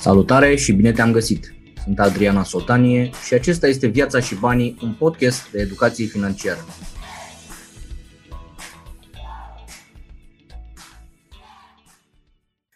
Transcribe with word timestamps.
Salutare 0.00 0.56
și 0.56 0.72
bine 0.72 0.92
te-am 0.92 1.12
găsit! 1.12 1.54
Sunt 1.82 1.98
Adriana 1.98 2.42
Sotanie 2.42 3.10
și 3.26 3.34
acesta 3.34 3.66
este 3.66 3.86
Viața 3.86 4.20
și 4.20 4.34
Banii, 4.34 4.78
un 4.82 4.94
podcast 4.94 5.50
de 5.50 5.60
educație 5.60 6.06
financiară. 6.06 6.60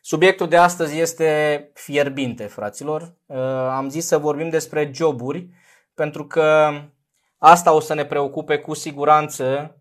Subiectul 0.00 0.48
de 0.48 0.56
astăzi 0.56 0.98
este 0.98 1.70
fierbinte, 1.74 2.44
fraților. 2.44 3.16
Uh, 3.26 3.36
am 3.70 3.88
zis 3.88 4.06
să 4.06 4.18
vorbim 4.18 4.48
despre 4.48 4.90
joburi, 4.94 5.48
pentru 5.94 6.26
că 6.26 6.70
asta 7.38 7.72
o 7.72 7.80
să 7.80 7.94
ne 7.94 8.04
preocupe 8.04 8.58
cu 8.58 8.74
siguranță 8.74 9.76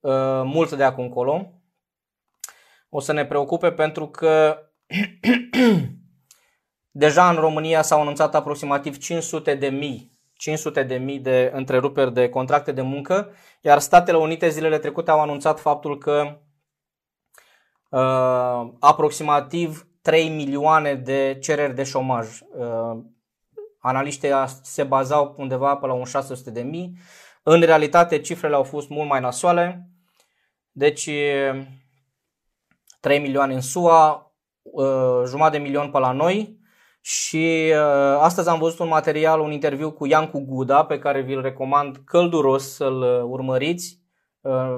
uh, 0.00 0.42
mult 0.44 0.72
de 0.72 0.84
acum 0.84 1.04
încolo. 1.04 1.52
O 2.88 3.00
să 3.00 3.12
ne 3.12 3.26
preocupe 3.26 3.72
pentru 3.72 4.08
că 4.08 4.58
Deja 6.90 7.30
în 7.30 7.36
România 7.36 7.82
s-au 7.82 8.00
anunțat 8.00 8.34
aproximativ 8.34 8.98
500 8.98 9.54
de 9.54 9.68
mii 9.68 10.20
500 10.40 10.82
de 10.82 10.96
mii 10.96 11.18
de 11.18 11.50
întreruperi 11.54 12.12
de 12.12 12.28
contracte 12.28 12.72
de 12.72 12.82
muncă, 12.82 13.32
iar 13.60 13.78
Statele 13.78 14.16
Unite 14.16 14.48
zilele 14.48 14.78
trecute 14.78 15.10
au 15.10 15.20
anunțat 15.20 15.60
faptul 15.60 15.98
că 15.98 16.38
uh, 17.90 18.72
aproximativ 18.78 19.86
3 20.02 20.28
milioane 20.28 20.94
de 20.94 21.38
cereri 21.40 21.74
de 21.74 21.82
șomaj. 21.82 22.28
Uh, 22.40 22.98
analiștii 23.78 24.30
se 24.62 24.82
bazau 24.82 25.34
undeva 25.36 25.76
pe 25.76 25.86
la 25.86 25.92
un 25.92 26.04
600 26.04 26.50
de 26.50 26.62
mii. 26.62 26.98
În 27.42 27.60
realitate 27.60 28.20
cifrele 28.20 28.54
au 28.54 28.62
fost 28.62 28.88
mult 28.88 29.08
mai 29.08 29.20
nasoale. 29.20 29.88
Deci 30.72 31.10
3 33.00 33.18
milioane 33.18 33.54
în 33.54 33.60
SUA, 33.60 34.32
uh, 34.62 35.22
jumătate 35.26 35.56
de 35.56 35.62
milion 35.62 35.90
pe 35.90 35.98
la 35.98 36.12
noi, 36.12 36.59
și 37.00 37.72
uh, 37.72 38.18
astăzi 38.20 38.48
am 38.48 38.58
văzut 38.58 38.78
un 38.78 38.88
material, 38.88 39.40
un 39.40 39.52
interviu 39.52 39.90
cu 39.90 40.06
Iancu 40.06 40.40
Guda, 40.40 40.84
pe 40.84 40.98
care 40.98 41.20
vi-l 41.20 41.40
recomand 41.40 41.96
călduros 42.04 42.74
să-l 42.74 43.00
uh, 43.00 43.22
urmăriți. 43.22 44.00
Uh, 44.40 44.76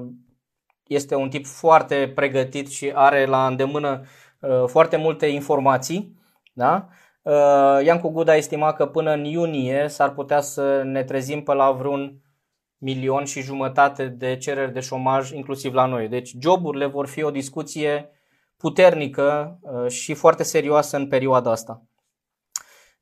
este 0.86 1.14
un 1.14 1.28
tip 1.28 1.46
foarte 1.46 2.12
pregătit 2.14 2.68
și 2.70 2.92
are 2.94 3.26
la 3.26 3.46
îndemână 3.46 4.02
uh, 4.40 4.64
foarte 4.66 4.96
multe 4.96 5.26
informații. 5.26 6.20
Da? 6.52 6.88
Uh, 7.22 7.84
Iancu 7.84 8.08
Guda 8.08 8.36
estima 8.36 8.72
că 8.72 8.86
până 8.86 9.12
în 9.12 9.24
iunie 9.24 9.88
s-ar 9.88 10.10
putea 10.10 10.40
să 10.40 10.82
ne 10.84 11.04
trezim 11.04 11.42
pe 11.42 11.52
la 11.52 11.70
vreun 11.70 12.22
milion 12.78 13.24
și 13.24 13.42
jumătate 13.42 14.06
de 14.06 14.36
cereri 14.36 14.72
de 14.72 14.80
șomaj, 14.80 15.30
inclusiv 15.30 15.74
la 15.74 15.86
noi. 15.86 16.08
Deci 16.08 16.34
joburile 16.40 16.86
vor 16.86 17.06
fi 17.06 17.22
o 17.22 17.30
discuție 17.30 18.10
puternică 18.56 19.58
uh, 19.60 19.90
și 19.90 20.14
foarte 20.14 20.42
serioasă 20.42 20.96
în 20.96 21.08
perioada 21.08 21.50
asta. 21.50 21.82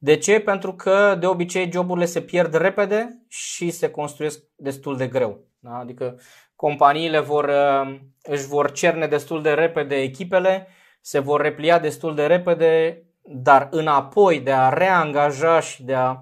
De 0.02 0.16
ce? 0.16 0.40
Pentru 0.40 0.74
că 0.74 1.16
de 1.20 1.26
obicei 1.26 1.70
joburile 1.72 2.06
se 2.06 2.22
pierd 2.22 2.54
repede 2.54 3.24
și 3.28 3.70
se 3.70 3.90
construiesc 3.90 4.42
destul 4.56 4.96
de 4.96 5.06
greu. 5.06 5.38
Da? 5.58 5.76
Adică 5.76 6.18
companiile 6.56 7.18
vor, 7.18 7.44
uh, 7.44 7.98
își 8.22 8.46
vor 8.46 8.72
cerne 8.72 9.06
destul 9.06 9.42
de 9.42 9.52
repede 9.52 9.96
echipele, 9.96 10.66
se 11.00 11.18
vor 11.18 11.40
replia 11.40 11.78
destul 11.78 12.14
de 12.14 12.26
repede, 12.26 13.02
dar 13.22 13.68
înapoi 13.70 14.40
de 14.40 14.52
a 14.52 14.68
reangaja 14.68 15.60
și 15.60 15.82
de 15.82 15.94
a 15.94 16.16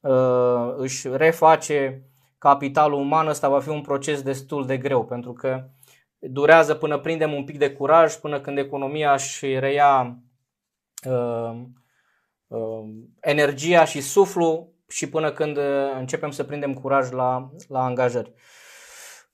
uh, 0.00 0.74
își 0.76 1.08
reface 1.12 2.02
capitalul 2.38 3.00
uman, 3.00 3.28
ăsta 3.28 3.48
va 3.48 3.60
fi 3.60 3.68
un 3.68 3.80
proces 3.80 4.22
destul 4.22 4.66
de 4.66 4.76
greu, 4.76 5.04
pentru 5.04 5.32
că 5.32 5.68
durează 6.18 6.74
până 6.74 6.98
prindem 6.98 7.32
un 7.32 7.44
pic 7.44 7.58
de 7.58 7.70
curaj, 7.70 8.14
până 8.14 8.40
când 8.40 8.58
economia 8.58 9.12
își 9.12 9.58
reia 9.58 10.00
uh, 10.00 10.24
Um, 11.06 11.72
energia 13.20 13.84
și 13.84 14.00
suflu 14.00 14.72
și 14.88 15.08
până 15.08 15.32
când 15.32 15.56
uh, 15.56 15.64
începem 15.98 16.30
să 16.30 16.44
prindem 16.44 16.74
curaj 16.74 17.10
la, 17.10 17.50
la 17.68 17.84
angajări. 17.84 18.32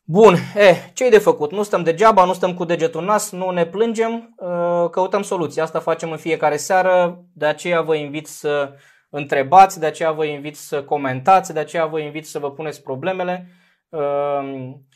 Bun, 0.05 0.37
eh, 0.55 0.77
ce 0.93 1.09
de 1.09 1.19
făcut? 1.19 1.53
Nu 1.53 1.63
stăm 1.63 1.83
degeaba, 1.83 2.25
nu 2.25 2.33
stăm 2.33 2.55
cu 2.55 2.65
degetul 2.65 3.01
în 3.01 3.07
nas, 3.07 3.31
nu 3.31 3.51
ne 3.51 3.67
plângem, 3.67 4.35
uh, 4.37 4.91
căutăm 4.91 5.23
soluții. 5.23 5.61
Asta 5.61 5.81
facem 5.81 6.11
în 6.11 6.17
fiecare 6.17 6.57
seară, 6.57 7.25
de 7.33 7.47
aceea 7.47 7.81
vă 7.81 7.95
invit 7.95 8.27
să 8.27 8.73
întrebați, 9.11 9.81
de 9.81 9.87
aceea 9.87 10.13
vă 10.13 10.25
invit 10.25 10.57
să 10.57 10.85
comentați, 10.85 11.53
de 11.53 11.59
aceea 11.59 11.87
vă 11.87 12.01
invit 12.01 12.27
să 12.27 12.39
vă 12.39 12.51
puneți 12.51 12.83
problemele. 12.83 13.49
Um, 13.89 14.87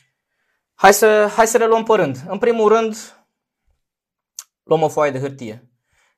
hai 0.73 0.93
să, 0.93 1.31
hai 1.35 1.47
să 1.47 1.57
le 1.57 1.65
luăm 1.65 1.83
pe 1.83 1.93
rând. 1.93 2.17
În 2.27 2.37
primul 2.37 2.69
rând, 2.69 2.95
luăm 4.63 4.81
o 4.81 4.87
foaie 4.87 5.11
de 5.11 5.19
hârtie. 5.19 5.66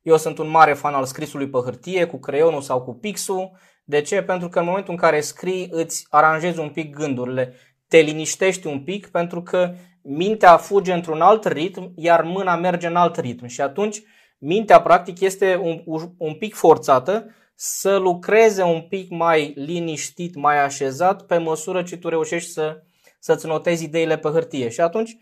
Eu 0.10 0.18
sunt 0.18 0.38
un 0.38 0.50
mare 0.50 0.74
fan 0.74 0.94
al 0.94 1.06
scrisului 1.06 1.50
pe 1.50 1.58
hârtie, 1.58 2.06
cu 2.06 2.20
creionul 2.20 2.62
sau 2.62 2.82
cu 2.82 2.94
pixul. 2.94 3.52
De 3.84 4.02
ce? 4.02 4.22
Pentru 4.22 4.50
că 4.50 4.60
în 4.60 4.66
momentul 4.66 4.94
în 4.94 5.00
care 5.00 5.22
scrii 5.22 5.68
îți 5.72 6.06
aranjezi 6.10 6.60
un 6.60 6.70
pic 6.70 6.96
gândurile, 6.96 7.54
te 7.88 7.98
liniștești 7.98 8.68
un 8.68 8.84
pic 8.84 9.08
pentru 9.08 9.42
că 9.42 9.74
mintea 10.02 10.58
fuge 10.58 10.94
într-un 10.94 11.22
alt 11.22 11.46
ritm, 11.46 11.92
iar 11.96 12.24
mâna 12.24 12.56
merge 12.56 12.88
în 12.88 12.96
alt 12.96 13.18
ritm 13.18 13.46
și 13.46 13.62
atunci 13.62 14.02
mintea 14.38 14.82
practic 14.82 15.20
este 15.20 15.60
un, 15.64 15.84
un 16.18 16.34
pic 16.34 16.56
forțată 16.56 17.26
să 17.56 17.98
lucreze 17.98 18.64
un 18.64 18.82
pic 18.82 19.10
mai 19.10 19.54
liniștit, 19.56 20.36
mai 20.36 20.64
așezat 20.64 21.26
pe 21.26 21.38
măsură 21.38 21.84
ce 21.84 21.98
tu 21.98 22.10
reușești 22.10 22.52
să, 22.52 22.82
să-ți 23.20 23.48
notezi 23.48 23.84
ideile 23.84 24.18
pe 24.18 24.30
hârtie. 24.30 24.70
Și 24.70 24.82
atunci, 24.82 25.18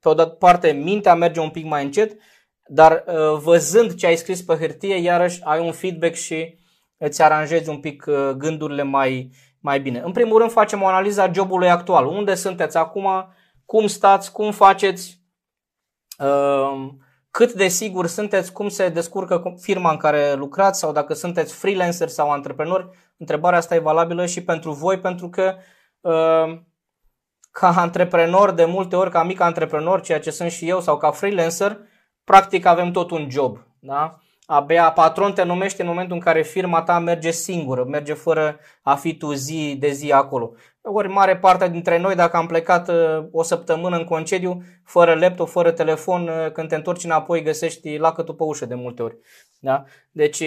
pe 0.00 0.08
o 0.08 0.14
parte, 0.14 0.70
mintea 0.72 1.14
merge 1.14 1.40
un 1.40 1.50
pic 1.50 1.64
mai 1.64 1.84
încet 1.84 2.16
dar 2.66 3.04
uh, 3.06 3.38
văzând 3.42 3.94
ce 3.94 4.06
ai 4.06 4.16
scris 4.16 4.42
pe 4.42 4.54
hârtie, 4.54 4.96
iarăși 4.96 5.40
ai 5.44 5.60
un 5.60 5.72
feedback 5.72 6.14
și 6.14 6.58
îți 6.96 7.22
aranjezi 7.22 7.68
un 7.68 7.80
pic 7.80 8.04
uh, 8.06 8.30
gândurile 8.36 8.82
mai, 8.82 9.30
mai 9.60 9.80
bine. 9.80 10.00
În 10.04 10.12
primul 10.12 10.38
rând 10.38 10.50
facem 10.50 10.82
o 10.82 10.86
analiză 10.86 11.20
a 11.22 11.32
jobului 11.32 11.70
actual. 11.70 12.06
Unde 12.06 12.34
sunteți 12.34 12.76
acum? 12.76 13.08
Cum 13.64 13.86
stați? 13.86 14.32
Cum 14.32 14.52
faceți? 14.52 15.22
Uh, 16.18 16.88
cât 17.30 17.52
de 17.52 17.68
sigur 17.68 18.06
sunteți? 18.06 18.52
Cum 18.52 18.68
se 18.68 18.88
descurcă 18.88 19.54
firma 19.60 19.90
în 19.90 19.96
care 19.96 20.34
lucrați? 20.34 20.78
Sau 20.78 20.92
dacă 20.92 21.14
sunteți 21.14 21.54
freelancer 21.54 22.08
sau 22.08 22.30
antreprenori? 22.30 22.88
Întrebarea 23.16 23.58
asta 23.58 23.74
e 23.74 23.78
valabilă 23.78 24.26
și 24.26 24.44
pentru 24.44 24.72
voi 24.72 24.98
pentru 24.98 25.28
că 25.28 25.54
ca 27.50 27.72
antreprenor, 27.76 28.50
de 28.50 28.64
multe 28.64 28.96
ori, 28.96 29.10
ca 29.10 29.22
mic 29.22 29.40
antreprenor, 29.40 30.00
ceea 30.00 30.20
ce 30.20 30.30
sunt 30.30 30.50
și 30.50 30.68
eu, 30.68 30.80
sau 30.80 30.96
ca 30.96 31.10
freelancer, 31.10 31.78
practic 32.24 32.66
avem 32.66 32.90
tot 32.90 33.10
un 33.10 33.30
job. 33.30 33.58
Da? 33.78 34.18
Abia 34.46 34.92
patron 34.92 35.32
te 35.32 35.42
numește 35.42 35.82
în 35.82 35.88
momentul 35.88 36.16
în 36.16 36.22
care 36.22 36.42
firma 36.42 36.82
ta 36.82 36.98
merge 36.98 37.30
singură, 37.30 37.84
merge 37.84 38.12
fără 38.12 38.58
a 38.82 38.94
fi 38.94 39.16
tu 39.16 39.32
zi 39.32 39.76
de 39.78 39.88
zi 39.88 40.12
acolo. 40.12 40.52
Ori 40.82 41.08
mare 41.08 41.36
parte 41.36 41.68
dintre 41.68 41.98
noi, 41.98 42.14
dacă 42.14 42.36
am 42.36 42.46
plecat 42.46 42.88
uh, 42.88 43.24
o 43.32 43.42
săptămână 43.42 43.96
în 43.96 44.04
concediu, 44.04 44.62
fără 44.84 45.14
laptop, 45.14 45.48
fără 45.48 45.70
telefon, 45.70 46.28
uh, 46.28 46.52
când 46.52 46.68
te 46.68 46.74
întorci 46.74 47.04
înapoi 47.04 47.42
găsești 47.42 47.96
lacătul 47.96 48.34
pe 48.34 48.42
ușă 48.42 48.66
de 48.66 48.74
multe 48.74 49.02
ori. 49.02 49.16
Da? 49.60 49.84
Deci, 50.10 50.42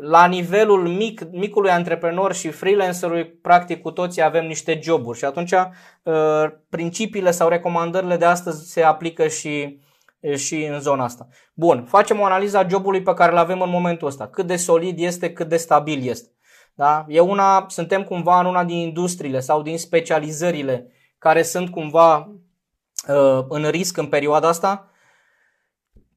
la 0.00 0.26
nivelul 0.26 0.88
mic, 0.88 1.20
micului 1.30 1.70
antreprenor 1.70 2.32
și 2.32 2.50
freelancerului, 2.50 3.24
practic 3.26 3.82
cu 3.82 3.90
toții 3.90 4.22
avem 4.22 4.46
niște 4.46 4.78
joburi 4.82 5.18
și 5.18 5.24
atunci 5.24 5.52
uh, 5.52 6.44
principiile 6.68 7.30
sau 7.30 7.48
recomandările 7.48 8.16
de 8.16 8.24
astăzi 8.24 8.72
se 8.72 8.82
aplică 8.82 9.26
și 9.28 9.80
și 10.36 10.64
în 10.64 10.80
zona 10.80 11.04
asta. 11.04 11.28
Bun, 11.54 11.84
facem 11.84 12.20
o 12.20 12.24
analiză 12.24 12.58
a 12.58 12.68
jobului 12.68 13.02
pe 13.02 13.14
care 13.14 13.32
îl 13.32 13.38
avem 13.38 13.60
în 13.60 13.70
momentul 13.70 14.08
ăsta. 14.08 14.28
Cât 14.28 14.46
de 14.46 14.56
solid 14.56 14.98
este, 14.98 15.32
cât 15.32 15.48
de 15.48 15.56
stabil 15.56 16.08
este. 16.08 16.30
Da? 16.74 17.04
E 17.08 17.20
una, 17.20 17.64
suntem 17.68 18.04
cumva 18.04 18.40
în 18.40 18.46
una 18.46 18.64
din 18.64 18.76
industriile 18.76 19.40
sau 19.40 19.62
din 19.62 19.78
specializările 19.78 20.92
care 21.18 21.42
sunt 21.42 21.70
cumva 21.70 22.32
uh, 23.08 23.44
în 23.48 23.68
risc 23.68 23.96
în 23.96 24.06
perioada 24.06 24.48
asta, 24.48 24.90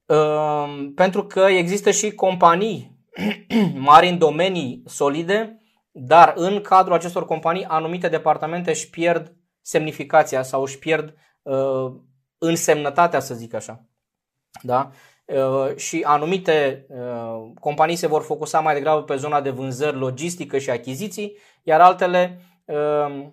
uh, 0.05 0.91
pentru 0.95 1.25
că 1.25 1.39
există 1.39 1.91
și 1.91 2.11
companii 2.11 3.03
mari 3.89 4.09
în 4.09 4.17
domenii 4.17 4.83
solide, 4.85 5.59
dar 5.91 6.33
în 6.35 6.61
cadrul 6.61 6.95
acestor 6.95 7.25
companii 7.25 7.63
anumite 7.63 8.07
departamente 8.07 8.69
își 8.69 8.89
pierd 8.89 9.35
semnificația 9.61 10.43
sau 10.43 10.61
își 10.61 10.79
pierd 10.79 11.13
uh, 11.41 11.93
însemnătatea, 12.37 13.19
să 13.19 13.33
zic 13.33 13.53
așa. 13.53 13.85
Da? 14.61 14.91
Uh, 15.25 15.75
și 15.75 16.01
anumite 16.03 16.85
uh, 16.89 17.51
companii 17.59 17.95
se 17.95 18.07
vor 18.07 18.21
focusa 18.21 18.59
mai 18.59 18.73
degrabă 18.73 19.03
pe 19.03 19.15
zona 19.15 19.41
de 19.41 19.49
vânzări, 19.49 19.97
logistică 19.97 20.57
și 20.57 20.69
achiziții, 20.69 21.37
iar 21.63 21.81
altele 21.81 22.41
uh, 22.65 23.25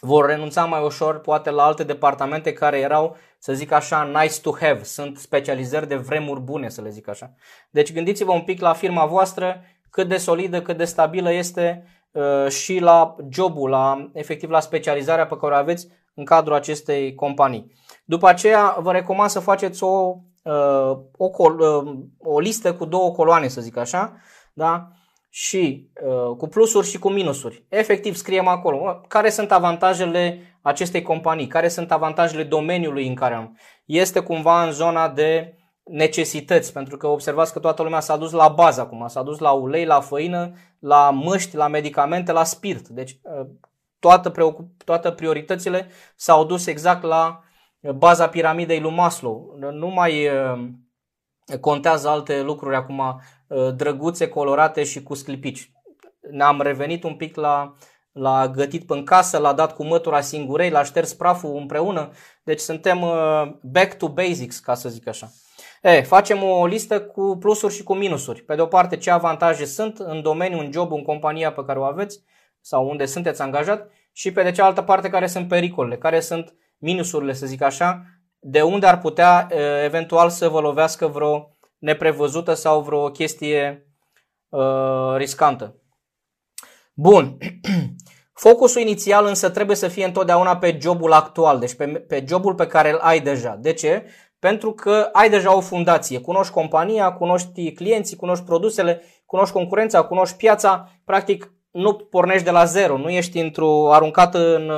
vor 0.00 0.26
renunța 0.26 0.64
mai 0.64 0.82
ușor 0.84 1.20
poate 1.20 1.50
la 1.50 1.62
alte 1.62 1.84
departamente 1.84 2.52
care 2.52 2.78
erau, 2.78 3.16
să 3.38 3.52
zic 3.52 3.72
așa, 3.72 4.02
nice 4.02 4.40
to 4.40 4.52
have, 4.60 4.82
sunt 4.82 5.18
specializări 5.18 5.88
de 5.88 5.96
vremuri 5.96 6.40
bune, 6.40 6.68
să 6.68 6.82
le 6.82 6.90
zic 6.90 7.08
așa. 7.08 7.34
Deci 7.70 7.92
gândiți-vă 7.92 8.32
un 8.32 8.42
pic 8.42 8.60
la 8.60 8.72
firma 8.72 9.06
voastră, 9.06 9.62
cât 9.90 10.08
de 10.08 10.16
solidă, 10.16 10.62
cât 10.62 10.76
de 10.76 10.84
stabilă 10.84 11.32
este 11.32 11.84
și 12.48 12.78
la 12.78 13.16
jobul, 13.30 13.70
la, 13.70 14.10
efectiv 14.12 14.50
la 14.50 14.60
specializarea 14.60 15.26
pe 15.26 15.36
care 15.36 15.54
o 15.54 15.56
aveți 15.56 15.88
în 16.14 16.24
cadrul 16.24 16.54
acestei 16.54 17.14
companii. 17.14 17.72
După 18.04 18.28
aceea 18.28 18.76
vă 18.80 18.92
recomand 18.92 19.30
să 19.30 19.40
faceți 19.40 19.82
o 19.82 20.16
Uh, 20.18 20.35
o, 21.16 21.24
uh, 21.24 21.96
o 22.18 22.32
o 22.32 22.38
listă 22.38 22.74
cu 22.74 22.84
două 22.84 23.10
coloane, 23.10 23.48
să 23.48 23.60
zic 23.60 23.76
așa, 23.76 24.16
da? 24.52 24.90
și 25.36 25.90
uh, 26.06 26.36
cu 26.36 26.48
plusuri 26.48 26.86
și 26.86 26.98
cu 26.98 27.08
minusuri. 27.08 27.64
Efectiv 27.68 28.14
scriem 28.14 28.46
acolo 28.46 29.00
care 29.08 29.30
sunt 29.30 29.52
avantajele 29.52 30.40
acestei 30.62 31.02
companii, 31.02 31.46
care 31.46 31.68
sunt 31.68 31.92
avantajele 31.92 32.42
domeniului 32.42 33.08
în 33.08 33.14
care 33.14 33.34
am. 33.34 33.58
Este 33.84 34.20
cumva 34.20 34.64
în 34.64 34.72
zona 34.72 35.08
de 35.08 35.56
necesități, 35.84 36.72
pentru 36.72 36.96
că 36.96 37.06
observați 37.06 37.52
că 37.52 37.58
toată 37.58 37.82
lumea 37.82 38.00
s-a 38.00 38.16
dus 38.16 38.32
la 38.32 38.48
bază 38.48 38.80
acum, 38.80 39.06
s-a 39.08 39.22
dus 39.22 39.38
la 39.38 39.50
ulei, 39.50 39.84
la 39.84 40.00
făină, 40.00 40.52
la 40.78 41.10
măști, 41.10 41.56
la 41.56 41.68
medicamente, 41.68 42.32
la 42.32 42.44
spirit. 42.44 42.88
Deci 42.88 43.18
uh, 43.22 43.46
toată, 43.98 44.30
preocup- 44.30 44.84
toate 44.84 45.12
prioritățile 45.12 45.88
s-au 46.14 46.44
dus 46.44 46.66
exact 46.66 47.02
la 47.02 47.40
baza 47.80 48.28
piramidei 48.28 48.80
lui 48.80 48.94
Maslow. 48.94 49.56
Nu 49.72 49.88
mai 49.88 50.28
uh, 50.28 50.68
contează 51.60 52.08
alte 52.08 52.42
lucruri 52.42 52.76
acum 52.76 52.98
uh, 52.98 53.74
drăguțe, 53.74 54.28
colorate 54.28 54.84
și 54.84 55.02
cu 55.02 55.14
sclipici. 55.14 55.70
Ne-am 56.30 56.60
revenit 56.60 57.04
un 57.04 57.14
pic 57.14 57.36
la, 57.36 57.74
la 58.12 58.48
gătit 58.48 58.90
în 58.90 59.04
casă, 59.04 59.38
l-a 59.38 59.52
dat 59.52 59.74
cu 59.74 59.84
mătura 59.84 60.20
singurei, 60.20 60.70
l-a 60.70 60.82
șters 60.82 61.14
praful 61.14 61.56
împreună. 61.56 62.10
Deci 62.42 62.60
suntem 62.60 63.04
back 63.62 63.96
to 63.98 64.08
basics, 64.08 64.58
ca 64.58 64.74
să 64.74 64.88
zic 64.88 65.08
așa. 65.08 65.28
E, 65.82 66.02
facem 66.02 66.42
o 66.42 66.66
listă 66.66 67.00
cu 67.00 67.36
plusuri 67.40 67.74
și 67.74 67.82
cu 67.82 67.94
minusuri. 67.94 68.42
Pe 68.42 68.54
de 68.54 68.60
o 68.60 68.66
parte, 68.66 68.96
ce 68.96 69.10
avantaje 69.10 69.64
sunt 69.64 69.98
în 69.98 70.22
domeniu, 70.22 70.58
în 70.58 70.72
job, 70.72 70.92
în 70.92 71.02
compania 71.02 71.52
pe 71.52 71.64
care 71.64 71.78
o 71.78 71.82
aveți 71.82 72.22
sau 72.60 72.88
unde 72.88 73.06
sunteți 73.06 73.42
angajat 73.42 73.90
și 74.12 74.32
pe 74.32 74.42
de 74.42 74.50
cealaltă 74.50 74.82
parte 74.82 75.10
care 75.10 75.26
sunt 75.26 75.48
pericolele, 75.48 75.96
care 75.96 76.20
sunt 76.20 76.54
minusurile, 76.78 77.32
să 77.32 77.46
zic 77.46 77.62
așa, 77.62 78.02
de 78.38 78.62
unde 78.62 78.86
ar 78.86 78.98
putea 78.98 79.48
eventual 79.84 80.30
să 80.30 80.48
vă 80.48 80.60
lovească 80.60 81.06
vreo 81.06 81.56
neprevăzută 81.78 82.54
sau 82.54 82.80
vreo 82.80 83.10
chestie 83.10 83.86
uh, 84.48 85.16
riscantă. 85.16 85.80
Bun. 86.94 87.36
Focusul 88.32 88.80
inițial 88.80 89.26
însă 89.26 89.50
trebuie 89.50 89.76
să 89.76 89.88
fie 89.88 90.04
întotdeauna 90.04 90.56
pe 90.56 90.78
jobul 90.80 91.12
actual, 91.12 91.58
deci 91.58 91.74
pe, 91.74 91.86
pe 91.86 92.24
jobul 92.28 92.54
pe 92.54 92.66
care 92.66 92.90
îl 92.90 92.98
ai 92.98 93.20
deja. 93.20 93.56
De 93.60 93.72
ce? 93.72 94.06
Pentru 94.38 94.72
că 94.72 95.08
ai 95.12 95.30
deja 95.30 95.56
o 95.56 95.60
fundație, 95.60 96.20
cunoști 96.20 96.52
compania, 96.52 97.12
cunoști 97.12 97.72
clienții, 97.72 98.16
cunoști 98.16 98.44
produsele, 98.44 99.02
cunoști 99.26 99.54
concurența, 99.54 100.02
cunoști 100.02 100.36
piața, 100.36 100.90
practic 101.04 101.52
nu 101.70 101.94
pornești 101.94 102.44
de 102.44 102.50
la 102.50 102.64
zero, 102.64 102.98
nu 102.98 103.08
ești 103.08 103.38
într-o 103.38 103.92
aruncat 103.92 104.34
în, 104.34 104.72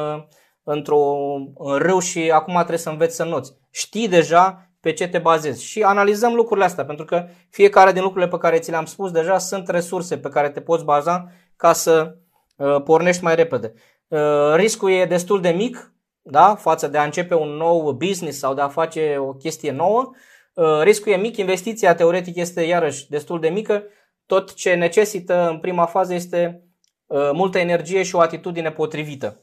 într-o 0.71 1.35
în 1.59 1.79
râu 1.79 1.99
și 1.99 2.31
acum 2.31 2.55
trebuie 2.55 2.79
să 2.79 2.91
înveți 2.91 3.17
să 3.17 3.25
noți. 3.25 3.55
Știi 3.71 4.09
deja 4.09 4.71
pe 4.81 4.93
ce 4.93 5.09
te 5.09 5.19
bazezi 5.19 5.65
și 5.65 5.83
analizăm 5.83 6.35
lucrurile 6.35 6.67
astea, 6.67 6.85
pentru 6.85 7.05
că 7.05 7.27
fiecare 7.51 7.93
din 7.93 8.03
lucrurile 8.03 8.31
pe 8.31 8.39
care 8.39 8.59
ți 8.59 8.71
le-am 8.71 8.85
spus 8.85 9.11
deja 9.11 9.39
sunt 9.39 9.69
resurse 9.69 10.19
pe 10.19 10.29
care 10.29 10.51
te 10.51 10.61
poți 10.61 10.85
baza 10.85 11.33
ca 11.57 11.73
să 11.73 12.17
uh, 12.57 12.83
pornești 12.83 13.23
mai 13.23 13.35
repede. 13.35 13.73
Uh, 14.09 14.55
riscul 14.55 14.91
e 14.91 15.05
destul 15.05 15.41
de 15.41 15.51
mic, 15.51 15.93
da? 16.23 16.55
față 16.55 16.89
de 16.89 16.99
a 16.99 17.05
începe 17.05 17.35
un 17.35 17.49
nou 17.49 17.93
business 17.93 18.39
sau 18.39 18.55
de 18.55 18.61
a 18.61 18.69
face 18.69 19.17
o 19.19 19.33
chestie 19.33 19.71
nouă. 19.71 20.11
Uh, 20.55 20.81
riscul 20.83 21.13
e 21.13 21.17
mic, 21.17 21.37
investiția 21.37 21.95
teoretic 21.95 22.37
este 22.37 22.63
iarăși 22.63 23.09
destul 23.09 23.41
de 23.41 23.49
mică. 23.49 23.83
Tot 24.27 24.55
ce 24.55 24.75
necesită 24.75 25.49
în 25.49 25.59
prima 25.59 25.87
fază 25.87 26.15
este 26.15 26.63
uh, 27.07 27.31
multă 27.33 27.59
energie 27.59 28.03
și 28.03 28.15
o 28.15 28.21
atitudine 28.21 28.71
potrivită. 28.71 29.43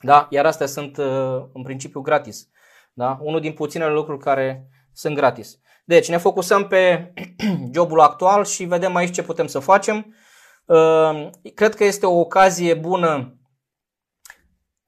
Da? 0.00 0.26
Iar 0.30 0.46
astea 0.46 0.66
sunt 0.66 0.96
uh, 0.96 1.44
în 1.52 1.62
principiu 1.62 2.00
gratis. 2.00 2.48
Da? 2.92 3.18
Unul 3.20 3.40
din 3.40 3.52
puținele 3.52 3.92
lucruri 3.92 4.18
care 4.18 4.68
sunt 4.92 5.14
gratis. 5.14 5.58
Deci 5.84 6.08
ne 6.08 6.16
focusăm 6.16 6.66
pe 6.66 7.12
jobul 7.74 8.00
actual 8.00 8.44
și 8.44 8.64
vedem 8.64 8.94
aici 8.94 9.14
ce 9.14 9.22
putem 9.22 9.46
să 9.46 9.58
facem. 9.58 10.14
Cred 11.54 11.74
că 11.74 11.84
este 11.84 12.06
o 12.06 12.18
ocazie 12.18 12.74
bună 12.74 13.40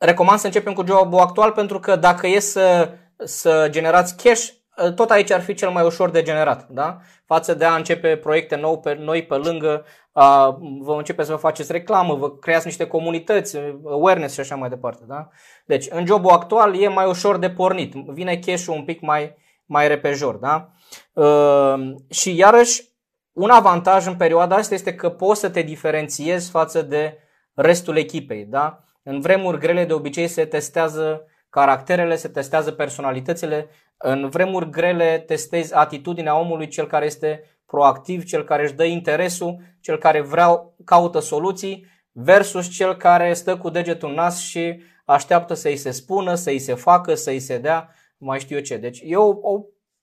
recomand 0.04 0.38
să 0.38 0.46
începem 0.46 0.72
cu 0.72 0.84
jobul 0.86 1.18
actual 1.18 1.52
pentru 1.52 1.80
că 1.80 1.96
dacă 1.96 2.26
e 2.26 2.38
să, 2.38 2.94
să 3.24 3.66
generați 3.70 4.16
cash, 4.16 4.48
tot 4.94 5.10
aici 5.10 5.30
ar 5.30 5.40
fi 5.40 5.54
cel 5.54 5.70
mai 5.70 5.84
ușor 5.84 6.10
de 6.10 6.22
generat, 6.22 6.68
da? 6.68 6.98
Față 7.24 7.54
de 7.54 7.64
a 7.64 7.74
începe 7.74 8.16
proiecte 8.16 8.56
nou 8.56 8.80
pe, 8.80 8.94
noi 8.94 9.26
pe 9.26 9.34
lângă, 9.34 9.84
a, 10.12 10.58
vă 10.80 10.94
începeți 10.96 11.28
să 11.28 11.34
vă 11.34 11.40
faceți 11.40 11.72
reclamă, 11.72 12.14
vă 12.14 12.30
creați 12.30 12.66
niște 12.66 12.86
comunități, 12.86 13.58
awareness 13.84 14.34
și 14.34 14.40
așa 14.40 14.54
mai 14.54 14.68
departe, 14.68 15.02
da? 15.06 15.28
Deci, 15.64 15.86
în 15.90 16.06
jobul 16.06 16.30
actual 16.30 16.80
e 16.80 16.88
mai 16.88 17.08
ușor 17.08 17.38
de 17.38 17.50
pornit, 17.50 17.92
vine 17.92 18.38
cash-ul 18.38 18.74
un 18.74 18.84
pic 18.84 19.00
mai, 19.00 19.34
mai 19.66 19.88
repejor, 19.88 20.34
da? 20.34 20.70
Uh, 21.12 21.94
și 22.10 22.36
iarăși, 22.36 22.90
un 23.32 23.50
avantaj 23.50 24.06
în 24.06 24.16
perioada 24.16 24.56
asta 24.56 24.74
este 24.74 24.94
că 24.94 25.10
poți 25.10 25.40
să 25.40 25.50
te 25.50 25.62
diferențiezi 25.62 26.50
față 26.50 26.82
de 26.82 27.18
restul 27.54 27.96
echipei, 27.96 28.44
da? 28.44 28.84
În 29.02 29.20
vremuri 29.20 29.58
grele 29.58 29.84
de 29.84 29.92
obicei 29.92 30.28
se 30.28 30.44
testează 30.44 31.26
caracterele, 31.52 32.16
se 32.16 32.28
testează 32.28 32.72
personalitățile. 32.72 33.68
În 34.02 34.28
vremuri 34.28 34.70
grele 34.70 35.18
testezi 35.18 35.74
atitudinea 35.74 36.38
omului, 36.38 36.68
cel 36.68 36.86
care 36.86 37.04
este 37.04 37.44
proactiv, 37.66 38.24
cel 38.24 38.44
care 38.44 38.62
își 38.62 38.72
dă 38.72 38.84
interesul, 38.84 39.56
cel 39.80 39.98
care 39.98 40.20
vrea, 40.20 40.64
caută 40.84 41.18
soluții, 41.18 41.86
versus 42.12 42.68
cel 42.68 42.96
care 42.96 43.34
stă 43.34 43.56
cu 43.56 43.70
degetul 43.70 44.08
în 44.08 44.14
nas 44.14 44.38
și 44.38 44.82
așteaptă 45.04 45.54
să-i 45.54 45.76
se 45.76 45.90
spună, 45.90 46.34
să-i 46.34 46.58
se 46.58 46.74
facă, 46.74 47.14
să-i 47.14 47.40
se 47.40 47.58
dea, 47.58 47.94
mai 48.18 48.40
știu 48.40 48.56
eu 48.56 48.62
ce. 48.62 48.76
Deci 48.76 49.00
eu, 49.04 49.40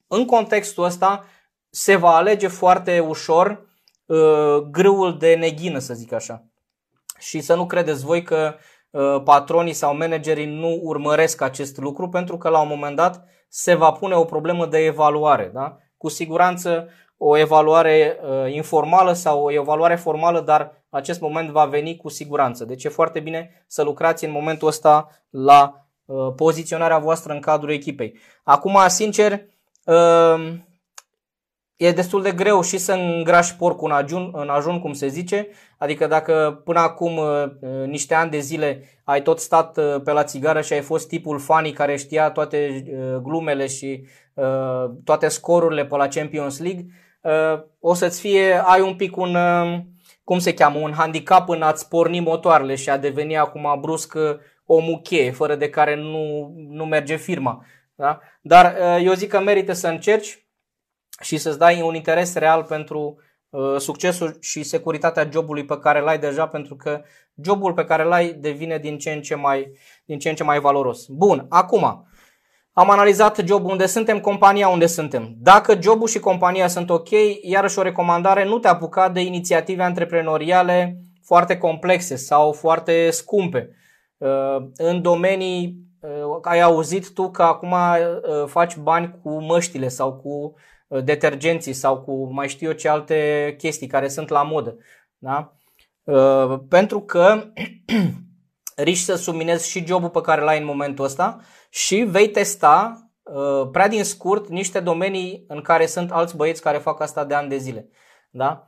în 0.08 0.26
contextul 0.26 0.84
ăsta 0.84 1.26
se 1.70 1.96
va 1.96 2.16
alege 2.16 2.48
foarte 2.48 3.00
ușor 3.00 3.68
uh, 4.06 4.58
grâul 4.72 5.18
de 5.18 5.36
neghină, 5.36 5.80
să 5.80 5.94
zic 5.94 6.12
așa. 6.12 6.44
Și 7.18 7.42
să 7.42 7.56
nu 7.56 7.66
credeți 7.66 8.06
voi 8.06 8.24
că 8.24 8.56
Uh, 8.92 9.22
patronii 9.24 9.74
sau 9.74 9.96
managerii 9.96 10.46
nu 10.46 10.80
urmăresc 10.82 11.42
acest 11.42 11.78
lucru 11.78 12.10
pentru 12.10 12.38
că 12.38 12.50
la 12.50 12.62
un 12.62 12.68
moment 12.68 12.96
dat 12.96 13.28
se 13.50 13.74
va 13.74 13.92
pune 13.92 14.16
o 14.16 14.24
problemă 14.24 14.66
de 14.66 14.78
evaluare. 14.78 15.52
Da? 15.54 15.78
Cu 15.98 16.10
siguranță 16.10 16.88
o 17.18 17.38
evaluare 17.38 18.20
uh, 18.22 18.54
informală 18.54 19.14
sau 19.14 19.44
o 19.44 19.52
evaluare 19.52 19.96
formală, 19.96 20.42
dar 20.42 20.84
acest 20.90 21.20
moment 21.20 21.50
va 21.50 21.66
veni 21.66 21.98
cu 21.98 22.10
siguranță. 22.10 22.66
Deci 22.66 22.84
e 22.84 22.90
foarte 22.90 23.20
bine 23.20 23.64
să 23.68 23.84
lucrați 23.84 24.26
în 24.26 24.32
momentul 24.32 24.68
ăsta 24.68 25.10
la 25.30 25.86
uh, 26.06 26.34
poziționarea 26.36 26.98
voastră 26.98 27.34
în 27.34 27.40
cadrul 27.40 27.72
echipei. 27.72 28.18
Acum, 28.44 28.78
sincer, 28.88 29.42
e 31.80 31.92
destul 31.92 32.22
de 32.22 32.32
greu 32.32 32.62
și 32.62 32.78
să 32.78 32.94
îngrași 32.94 33.56
porcul 33.56 33.90
în 33.90 33.96
ajun, 33.96 34.32
în 34.34 34.50
ajun, 34.50 34.80
cum 34.80 34.94
se 34.94 35.08
zice. 35.08 35.48
Adică 35.78 36.08
dacă 36.08 36.62
până 36.66 36.80
acum 36.80 37.18
uh, 37.18 37.44
uh, 37.60 37.86
niște 37.86 38.14
ani 38.14 38.32
de 38.32 38.40
zile 38.40 38.84
ai 39.04 39.22
tot 39.22 39.40
stat 39.40 39.78
uh, 39.78 40.02
pe 40.04 40.12
la 40.12 40.24
țigară 40.24 40.62
și 40.62 40.74
ai 40.74 40.82
fost 40.82 41.08
tipul 41.08 41.40
fanii 41.40 41.72
care 41.72 41.96
știa 41.96 42.30
toate 42.30 42.84
glumele 43.24 43.68
și 43.68 44.06
toate 45.04 45.28
scorurile 45.28 45.86
pe 45.86 45.96
la 45.96 46.08
Champions 46.08 46.60
League, 46.60 46.86
o 47.80 47.94
să-ți 47.94 48.20
fie, 48.20 48.62
ai 48.66 48.82
un 48.82 48.96
pic 48.96 49.18
un, 49.18 49.38
cum 50.24 50.40
se 50.40 50.54
cheamă, 50.54 50.80
un 50.80 50.94
handicap 50.94 51.50
în 51.50 51.62
a-ți 51.62 51.88
porni 51.88 52.20
motoarele 52.20 52.76
și 52.76 52.90
a 52.90 52.98
deveni 52.98 53.38
acum 53.38 53.78
brusc 53.82 54.18
omul 54.66 55.00
cheie, 55.04 55.32
fără 55.32 55.56
de 55.56 55.70
care 55.70 55.96
nu, 55.96 56.54
nu 56.70 56.86
merge 56.86 57.16
firma. 57.16 57.66
Da? 57.96 58.20
Dar 58.42 58.76
eu 59.04 59.14
zic 59.14 59.30
că 59.30 59.40
merită 59.40 59.74
să 59.74 59.88
încerci, 59.88 60.49
și 61.20 61.38
să-ți 61.38 61.58
dai 61.58 61.82
un 61.82 61.96
interes 61.96 62.34
real 62.34 62.64
pentru 62.64 63.18
uh, 63.50 63.76
succesul 63.78 64.38
și 64.40 64.64
securitatea 64.64 65.30
jobului 65.32 65.66
pe 65.66 65.78
care 65.78 66.02
l-ai 66.02 66.20
deja, 66.20 66.48
pentru 66.48 66.76
că 66.76 67.02
jobul 67.44 67.74
pe 67.74 67.86
care 67.86 68.04
l-ai 68.04 68.34
devine 68.34 68.78
din 68.78 68.98
ce 68.98 69.12
în 69.12 69.22
ce 69.22 69.36
mai, 69.36 69.72
din 70.06 70.20
ce 70.20 70.30
în 70.30 70.36
ce 70.36 70.44
mai 70.44 70.60
valoros. 70.60 71.06
Bun, 71.08 71.46
acum 71.50 72.08
am 72.74 72.90
analizat 72.90 73.40
jobul 73.46 73.72
unde 73.72 73.86
suntem, 73.86 74.20
compania 74.20 74.68
unde 74.68 74.86
suntem. 74.86 75.36
Dacă 75.38 75.78
jobul 75.82 76.08
și 76.08 76.20
compania 76.20 76.68
sunt 76.68 76.90
ok, 76.90 77.10
iarăși 77.42 77.80
o 77.80 77.82
recomandare, 77.82 78.46
nu 78.46 78.60
te 78.60 78.68
apuca 78.68 79.10
de 79.10 79.22
inițiative 79.22 79.84
antreprenoriale 79.84 80.98
foarte 81.24 81.58
complexe 81.58 82.16
sau 82.16 82.52
foarte 82.52 83.10
scumpe. 83.10 83.70
Uh, 84.18 84.58
în 84.76 85.02
domenii, 85.02 85.76
uh, 86.00 86.40
ai 86.42 86.62
auzit 86.62 87.14
tu 87.14 87.32
că 87.32 87.44
acum 87.44 87.76
faci 88.46 88.78
bani 88.78 89.20
cu 89.22 89.44
măștile 89.44 89.88
sau 89.88 90.14
cu 90.14 90.54
Uh, 90.54 90.79
detergenții 90.90 91.74
sau 91.74 92.02
cu 92.02 92.34
mai 92.34 92.48
știu 92.48 92.68
eu 92.68 92.74
ce 92.74 92.90
alte 92.90 93.56
chestii 93.58 93.88
care 93.88 94.08
sunt 94.08 94.30
la 94.30 94.44
modă. 94.44 94.78
Da? 95.18 95.54
Uh, 96.04 96.60
pentru 96.70 97.02
că 97.02 97.44
riști 98.76 99.04
să 99.04 99.16
subminezi 99.16 99.70
și 99.70 99.86
jobul 99.86 100.10
pe 100.10 100.22
care 100.22 100.42
l-ai 100.42 100.60
în 100.60 100.66
momentul 100.66 101.06
ăsta 101.06 101.40
și 101.70 101.96
vei 101.96 102.30
testa 102.30 103.10
uh, 103.24 103.70
prea 103.72 103.88
din 103.88 104.04
scurt 104.04 104.48
niște 104.48 104.80
domenii 104.80 105.46
în 105.48 105.62
care 105.62 105.86
sunt 105.86 106.12
alți 106.12 106.36
băieți 106.36 106.62
care 106.62 106.78
fac 106.78 107.02
asta 107.02 107.26
de 107.26 107.34
ani 107.34 107.50
de 107.50 107.58
zile. 107.58 107.90
Da? 108.30 108.64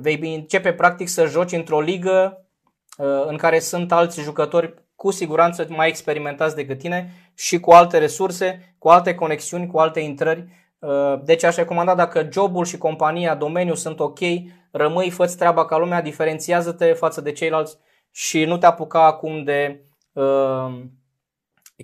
Vei 0.00 0.34
începe 0.34 0.72
practic 0.72 1.08
să 1.08 1.26
joci 1.26 1.52
într-o 1.52 1.80
ligă 1.80 2.46
în 3.26 3.36
care 3.36 3.58
sunt 3.58 3.92
alți 3.92 4.20
jucători 4.20 4.74
cu 4.94 5.10
siguranță 5.10 5.66
mai 5.68 5.88
experimentați 5.88 6.54
decât 6.54 6.78
tine 6.78 7.30
și 7.34 7.60
cu 7.60 7.70
alte 7.70 7.98
resurse, 7.98 8.74
cu 8.78 8.88
alte 8.88 9.14
conexiuni, 9.14 9.66
cu 9.66 9.78
alte 9.78 10.00
intrări 10.00 10.46
Uh, 10.46 10.63
deci 11.22 11.42
aș 11.42 11.56
recomanda 11.56 11.94
dacă 11.94 12.28
jobul 12.32 12.64
și 12.64 12.78
compania, 12.78 13.34
domeniul 13.34 13.76
sunt 13.76 14.00
ok, 14.00 14.18
rămâi, 14.70 15.10
fă 15.10 15.26
treaba 15.26 15.64
ca 15.64 15.76
lumea, 15.76 16.02
diferențiază-te 16.02 16.92
față 16.92 17.20
de 17.20 17.32
ceilalți 17.32 17.78
și 18.10 18.44
nu 18.44 18.58
te 18.58 18.66
apuca 18.66 19.04
acum 19.04 19.44
de 19.44 19.84
uh, 20.12 20.80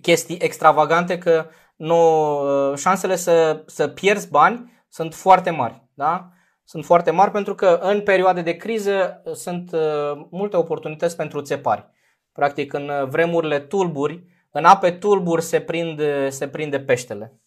chestii 0.02 0.38
extravagante 0.40 1.18
că 1.18 1.46
nu, 1.76 2.32
uh, 2.70 2.76
șansele 2.78 3.16
să, 3.16 3.62
să 3.66 3.88
pierzi 3.88 4.30
bani 4.30 4.84
sunt 4.88 5.14
foarte 5.14 5.50
mari. 5.50 5.82
Da? 5.94 6.28
Sunt 6.64 6.84
foarte 6.84 7.10
mari 7.10 7.30
pentru 7.30 7.54
că 7.54 7.78
în 7.82 8.00
perioade 8.02 8.42
de 8.42 8.56
criză 8.56 9.22
sunt 9.32 9.72
uh, 9.72 10.26
multe 10.30 10.56
oportunități 10.56 11.16
pentru 11.16 11.40
țepari. 11.40 11.88
Practic 12.32 12.72
în 12.72 12.90
vremurile 13.08 13.58
tulburi, 13.60 14.24
în 14.50 14.64
ape 14.64 14.90
tulburi 14.90 15.42
se 15.42 15.60
prinde, 15.60 16.28
se 16.28 16.48
prinde 16.48 16.80
peștele. 16.80 17.40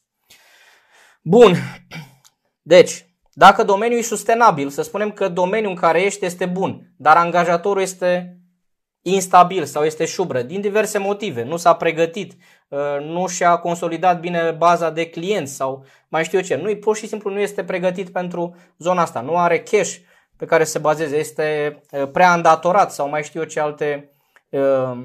Bun. 1.25 1.55
Deci, 2.61 3.05
dacă 3.33 3.63
domeniul 3.63 3.99
e 3.99 4.03
sustenabil, 4.03 4.69
să 4.69 4.81
spunem 4.81 5.11
că 5.11 5.27
domeniul 5.27 5.69
în 5.69 5.77
care 5.77 6.01
ești 6.01 6.25
este 6.25 6.45
bun, 6.45 6.93
dar 6.97 7.17
angajatorul 7.17 7.81
este 7.81 8.37
instabil 9.01 9.65
sau 9.65 9.83
este 9.83 10.05
șubră 10.05 10.41
din 10.41 10.61
diverse 10.61 10.97
motive, 10.97 11.43
nu 11.43 11.57
s-a 11.57 11.73
pregătit, 11.73 12.33
uh, 12.67 12.79
nu 12.99 13.27
și-a 13.27 13.55
consolidat 13.55 14.19
bine 14.19 14.51
baza 14.51 14.89
de 14.89 15.09
clienți 15.09 15.53
sau 15.53 15.85
mai 16.07 16.23
știu 16.23 16.37
eu 16.37 16.43
ce, 16.43 16.55
nu, 16.55 16.75
pur 16.75 16.95
și 16.95 17.07
simplu 17.07 17.29
nu 17.29 17.39
este 17.39 17.63
pregătit 17.63 18.09
pentru 18.09 18.55
zona 18.77 19.01
asta, 19.01 19.21
nu 19.21 19.37
are 19.37 19.59
cash 19.59 19.95
pe 20.37 20.45
care 20.45 20.63
se 20.63 20.79
bazeze, 20.79 21.17
este 21.17 21.79
uh, 21.91 22.09
prea 22.11 22.33
îndatorat 22.33 22.91
sau 22.91 23.09
mai 23.09 23.23
știu 23.23 23.39
eu 23.39 23.45
ce 23.45 23.59
alte 23.59 24.11
uh, 24.49 24.97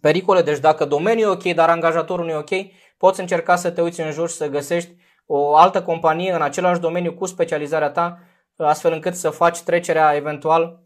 pericole. 0.00 0.42
Deci 0.42 0.58
dacă 0.58 0.84
domeniul 0.84 1.28
e 1.28 1.32
ok, 1.32 1.54
dar 1.54 1.70
angajatorul 1.70 2.24
nu 2.24 2.30
e 2.30 2.34
ok, 2.34 2.50
poți 2.96 3.20
încerca 3.20 3.56
să 3.56 3.70
te 3.70 3.80
uiți 3.80 4.00
în 4.00 4.10
jur 4.10 4.28
și 4.28 4.34
să 4.34 4.48
găsești 4.48 4.90
o 5.30 5.56
altă 5.56 5.82
companie 5.82 6.32
în 6.32 6.42
același 6.42 6.80
domeniu 6.80 7.12
cu 7.12 7.26
specializarea 7.26 7.90
ta, 7.90 8.18
astfel 8.56 8.92
încât 8.92 9.14
să 9.14 9.30
faci 9.30 9.60
trecerea 9.60 10.14
eventual 10.14 10.82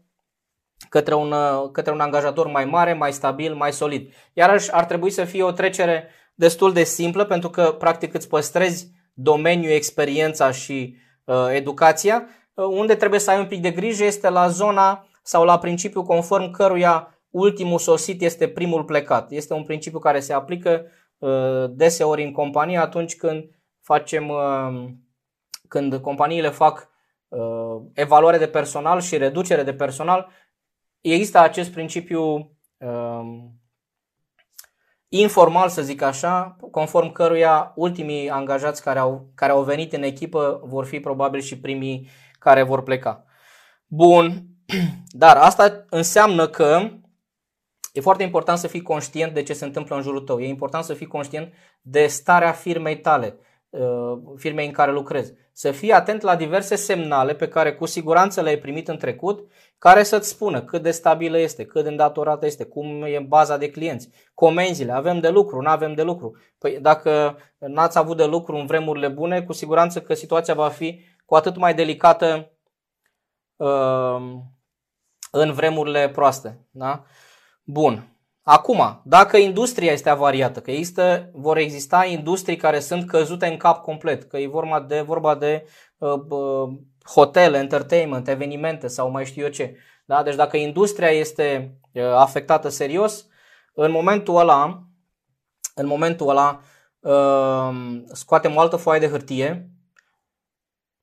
către 0.89 1.13
un, 1.15 1.33
către 1.71 1.91
un 1.91 1.99
angajator 1.99 2.47
mai 2.47 2.65
mare, 2.65 2.93
mai 2.93 3.13
stabil, 3.13 3.53
mai 3.53 3.73
solid. 3.73 4.13
Iarăși 4.33 4.71
ar 4.71 4.85
trebui 4.85 5.09
să 5.09 5.23
fie 5.23 5.43
o 5.43 5.51
trecere 5.51 6.09
destul 6.35 6.73
de 6.73 6.83
simplă 6.83 7.25
pentru 7.25 7.49
că 7.49 7.75
practic 7.79 8.13
îți 8.13 8.27
păstrezi 8.27 8.91
domeniul, 9.13 9.71
experiența 9.71 10.51
și 10.51 10.97
uh, 11.25 11.47
educația. 11.51 12.27
Uh, 12.53 12.65
unde 12.65 12.95
trebuie 12.95 13.19
să 13.19 13.31
ai 13.31 13.39
un 13.39 13.45
pic 13.45 13.61
de 13.61 13.71
grijă 13.71 14.03
este 14.03 14.29
la 14.29 14.47
zona 14.47 15.07
sau 15.23 15.43
la 15.45 15.59
principiul 15.59 16.03
conform 16.03 16.51
căruia 16.51 17.17
ultimul 17.29 17.79
sosit 17.79 18.21
este 18.21 18.47
primul 18.47 18.83
plecat. 18.83 19.31
Este 19.31 19.53
un 19.53 19.63
principiu 19.63 19.99
care 19.99 20.19
se 20.19 20.33
aplică 20.33 20.85
uh, 21.17 21.65
deseori 21.69 22.23
în 22.23 22.31
companie 22.31 22.77
atunci 22.77 23.15
când 23.15 23.49
facem, 23.83 24.29
uh, 24.29 24.89
când 25.67 25.95
companiile 25.95 26.49
fac 26.49 26.89
uh, 27.27 27.81
evaluare 27.93 28.37
de 28.37 28.47
personal 28.47 29.01
și 29.01 29.17
reducere 29.17 29.63
de 29.63 29.73
personal, 29.73 30.29
există 31.01 31.39
acest 31.39 31.71
principiu 31.71 32.21
um, 32.77 33.59
informal, 35.07 35.69
să 35.69 35.81
zic 35.81 36.01
așa, 36.01 36.55
conform 36.71 37.11
căruia 37.11 37.71
ultimii 37.75 38.29
angajați 38.29 38.83
care 38.83 38.99
au, 38.99 39.31
care 39.35 39.51
au 39.51 39.63
venit 39.63 39.93
în 39.93 40.03
echipă 40.03 40.61
vor 40.63 40.85
fi 40.85 40.99
probabil 40.99 41.39
și 41.39 41.59
primii 41.59 42.09
care 42.39 42.63
vor 42.63 42.83
pleca. 42.83 43.25
Bun, 43.87 44.45
dar 45.23 45.37
asta 45.37 45.85
înseamnă 45.89 46.47
că 46.47 46.89
e 47.91 48.01
foarte 48.01 48.23
important 48.23 48.57
să 48.57 48.67
fii 48.67 48.81
conștient 48.81 49.33
de 49.33 49.43
ce 49.43 49.53
se 49.53 49.65
întâmplă 49.65 49.95
în 49.95 50.01
jurul 50.01 50.21
tău. 50.21 50.39
E 50.39 50.47
important 50.47 50.83
să 50.83 50.93
fii 50.93 51.07
conștient 51.07 51.53
de 51.81 52.07
starea 52.07 52.51
firmei 52.51 52.99
tale. 52.99 53.37
Uh, 53.73 54.21
firmei 54.35 54.65
în 54.65 54.71
care 54.71 54.91
lucrezi. 54.91 55.33
Să 55.51 55.71
fii 55.71 55.91
atent 55.91 56.21
la 56.21 56.35
diverse 56.35 56.75
semnale 56.75 57.35
pe 57.35 57.47
care 57.47 57.75
cu 57.75 57.85
siguranță 57.85 58.41
le-ai 58.41 58.57
primit 58.57 58.87
în 58.87 58.97
trecut, 58.97 59.51
care 59.77 60.03
să-ți 60.03 60.29
spună 60.29 60.61
cât 60.61 60.81
de 60.81 60.91
stabilă 60.91 61.37
este, 61.37 61.65
cât 61.65 61.83
de 61.83 61.89
îndatorată 61.89 62.45
este, 62.45 62.63
cum 62.63 63.03
e 63.03 63.19
baza 63.19 63.57
de 63.57 63.69
clienți, 63.69 64.09
comenzile, 64.33 64.91
avem 64.91 65.19
de 65.19 65.29
lucru, 65.29 65.61
nu 65.61 65.69
avem 65.69 65.93
de 65.93 66.01
lucru. 66.01 66.37
Păi 66.57 66.79
dacă 66.81 67.37
n-ați 67.57 67.97
avut 67.97 68.17
de 68.17 68.25
lucru 68.25 68.55
în 68.55 68.65
vremurile 68.65 69.07
bune, 69.07 69.43
cu 69.43 69.53
siguranță 69.53 70.01
că 70.01 70.13
situația 70.13 70.53
va 70.53 70.69
fi 70.69 70.99
cu 71.25 71.35
atât 71.35 71.57
mai 71.57 71.73
delicată 71.73 72.51
uh, 73.55 74.21
în 75.31 75.51
vremurile 75.51 76.09
proaste. 76.09 76.67
Da? 76.71 77.03
Bun. 77.63 78.12
Acum, 78.43 79.01
dacă 79.03 79.37
industria 79.37 79.91
este 79.91 80.09
avariată, 80.09 80.61
că 80.61 80.71
există, 80.71 81.29
vor 81.33 81.57
exista 81.57 82.05
industrii 82.05 82.55
care 82.55 82.79
sunt 82.79 83.07
căzute 83.07 83.45
în 83.47 83.57
cap 83.57 83.81
complet, 83.81 84.23
că 84.23 84.37
e 84.37 84.47
vorba 84.47 84.79
de, 84.79 85.01
vorba 85.01 85.35
de 85.35 85.65
uh, 85.97 86.19
uh, 86.29 86.69
hotel, 87.05 87.53
entertainment, 87.53 88.27
evenimente 88.27 88.87
sau 88.87 89.09
mai 89.09 89.25
știu 89.25 89.43
eu 89.43 89.49
ce. 89.49 89.77
Da? 90.05 90.23
Deci 90.23 90.35
dacă 90.35 90.57
industria 90.57 91.09
este 91.09 91.77
uh, 91.91 92.03
afectată 92.03 92.69
serios, 92.69 93.27
în 93.73 93.91
momentul 93.91 94.37
ăla, 94.37 94.83
în 95.75 95.85
momentul 95.85 96.29
ăla 96.29 96.61
uh, 96.99 98.01
scoatem 98.13 98.55
o 98.55 98.59
altă 98.59 98.75
foaie 98.75 98.99
de 98.99 99.09
hârtie, 99.09 99.69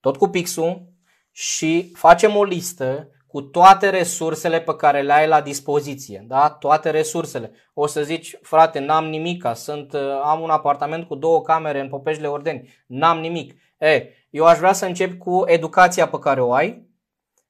tot 0.01 0.17
cu 0.17 0.29
pixul 0.29 0.93
și 1.31 1.93
facem 1.95 2.37
o 2.37 2.45
listă 2.45 3.09
cu 3.31 3.43
toate 3.43 3.91
resursele 3.91 4.61
pe 4.61 4.77
care 4.77 5.03
le 5.03 5.13
ai 5.13 5.27
la 5.27 5.41
dispoziție, 5.41 6.25
da? 6.27 6.51
Toate 6.51 6.91
resursele. 6.91 7.53
O 7.75 7.87
să 7.87 8.03
zici, 8.03 8.39
frate, 8.43 8.79
n-am 8.79 9.05
nimica, 9.05 9.55
sunt, 9.55 9.93
uh, 9.93 10.01
am 10.25 10.41
un 10.41 10.51
apartament 10.51 11.07
cu 11.07 11.15
două 11.15 11.43
camere 11.43 11.81
în 11.81 11.89
Popeșle 11.89 12.27
Ordeni, 12.27 12.69
n-am 12.87 13.19
nimic. 13.19 13.55
E, 13.79 14.09
eu 14.31 14.45
aș 14.45 14.59
vrea 14.59 14.73
să 14.73 14.87
încep 14.87 15.19
cu 15.19 15.43
educația 15.47 16.09
pe 16.09 16.19
care 16.19 16.43
o 16.43 16.53
ai, 16.53 16.89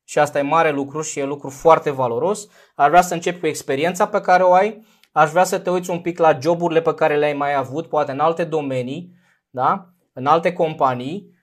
și 0.04 0.18
asta 0.18 0.38
e 0.38 0.42
mare 0.42 0.70
lucru 0.70 1.00
și 1.00 1.18
e 1.18 1.24
lucru 1.24 1.48
foarte 1.48 1.90
valoros. 1.90 2.48
Aș 2.74 2.88
vrea 2.88 3.02
să 3.02 3.14
încep 3.14 3.40
cu 3.40 3.46
experiența 3.46 4.06
pe 4.06 4.20
care 4.20 4.42
o 4.42 4.52
ai, 4.52 4.86
aș 5.12 5.30
vrea 5.30 5.44
să 5.44 5.58
te 5.58 5.70
uiți 5.70 5.90
un 5.90 6.00
pic 6.00 6.18
la 6.18 6.38
joburile 6.40 6.80
pe 6.80 6.94
care 6.94 7.16
le-ai 7.16 7.32
mai 7.32 7.54
avut, 7.54 7.88
poate 7.88 8.12
în 8.12 8.18
alte 8.18 8.44
domenii, 8.44 9.12
da? 9.50 9.90
în 10.12 10.26
alte 10.26 10.52
companii, 10.52 11.38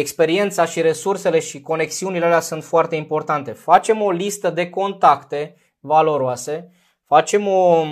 experiența 0.00 0.64
și 0.64 0.80
resursele 0.80 1.38
și 1.38 1.60
conexiunile 1.60 2.24
alea 2.24 2.40
sunt 2.40 2.64
foarte 2.64 2.96
importante. 2.96 3.52
Facem 3.52 4.02
o 4.02 4.10
listă 4.10 4.50
de 4.50 4.70
contacte 4.70 5.56
valoroase, 5.80 6.70
facem 7.04 7.46
o, 7.46 7.84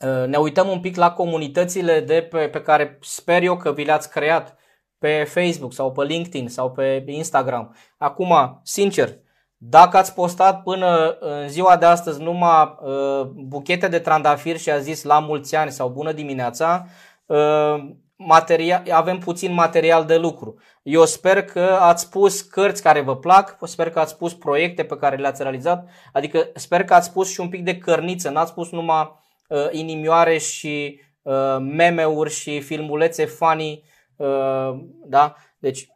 uh, 0.00 0.26
ne 0.26 0.36
uităm 0.36 0.68
un 0.68 0.80
pic 0.80 0.96
la 0.96 1.12
comunitățile 1.12 2.00
de 2.00 2.22
pe, 2.30 2.48
pe 2.48 2.62
care 2.62 2.98
sper 3.00 3.42
eu 3.42 3.56
că 3.56 3.72
vi 3.72 3.84
le-ați 3.84 4.10
creat 4.10 4.58
pe 4.98 5.24
Facebook 5.28 5.72
sau 5.72 5.92
pe 5.92 6.04
LinkedIn 6.04 6.48
sau 6.48 6.72
pe 6.72 7.04
Instagram. 7.06 7.76
Acum, 7.96 8.60
sincer, 8.62 9.18
dacă 9.56 9.96
ați 9.96 10.14
postat 10.14 10.62
până 10.62 11.16
în 11.20 11.48
ziua 11.48 11.76
de 11.76 11.84
astăzi 11.84 12.22
numai 12.22 12.76
uh, 12.80 13.26
buchete 13.26 13.88
de 13.88 13.98
trandafiri 13.98 14.58
și 14.58 14.70
a 14.70 14.78
zis 14.78 15.02
la 15.02 15.18
mulți 15.18 15.56
ani 15.56 15.70
sau 15.70 15.88
bună 15.88 16.12
dimineața, 16.12 16.86
uh, 17.26 17.90
material, 18.18 18.82
avem 18.90 19.18
puțin 19.18 19.52
material 19.52 20.04
de 20.04 20.16
lucru. 20.16 20.58
Eu 20.82 21.04
sper 21.04 21.42
că 21.42 21.78
ați 21.80 22.10
pus 22.10 22.40
cărți 22.40 22.82
care 22.82 23.00
vă 23.00 23.16
plac, 23.16 23.58
sper 23.62 23.90
că 23.90 23.98
ați 23.98 24.16
pus 24.16 24.34
proiecte 24.34 24.84
pe 24.84 24.96
care 24.96 25.16
le-ați 25.16 25.42
realizat, 25.42 25.88
adică 26.12 26.50
sper 26.54 26.84
că 26.84 26.94
ați 26.94 27.12
pus 27.12 27.30
și 27.30 27.40
un 27.40 27.48
pic 27.48 27.64
de 27.64 27.78
cărniță, 27.78 28.30
n-ați 28.30 28.54
pus 28.54 28.70
numai 28.70 29.12
uh, 29.48 29.68
inimioare 29.70 30.38
și 30.38 31.00
uh, 31.22 31.56
meme-uri 31.60 32.30
și 32.30 32.60
filmulețe 32.60 33.24
funny, 33.24 33.84
uh, 34.16 34.80
da? 35.04 35.34
Deci, 35.58 35.88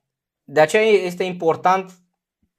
de 0.45 0.61
aceea 0.61 0.83
este 0.83 1.25
important 1.25 1.91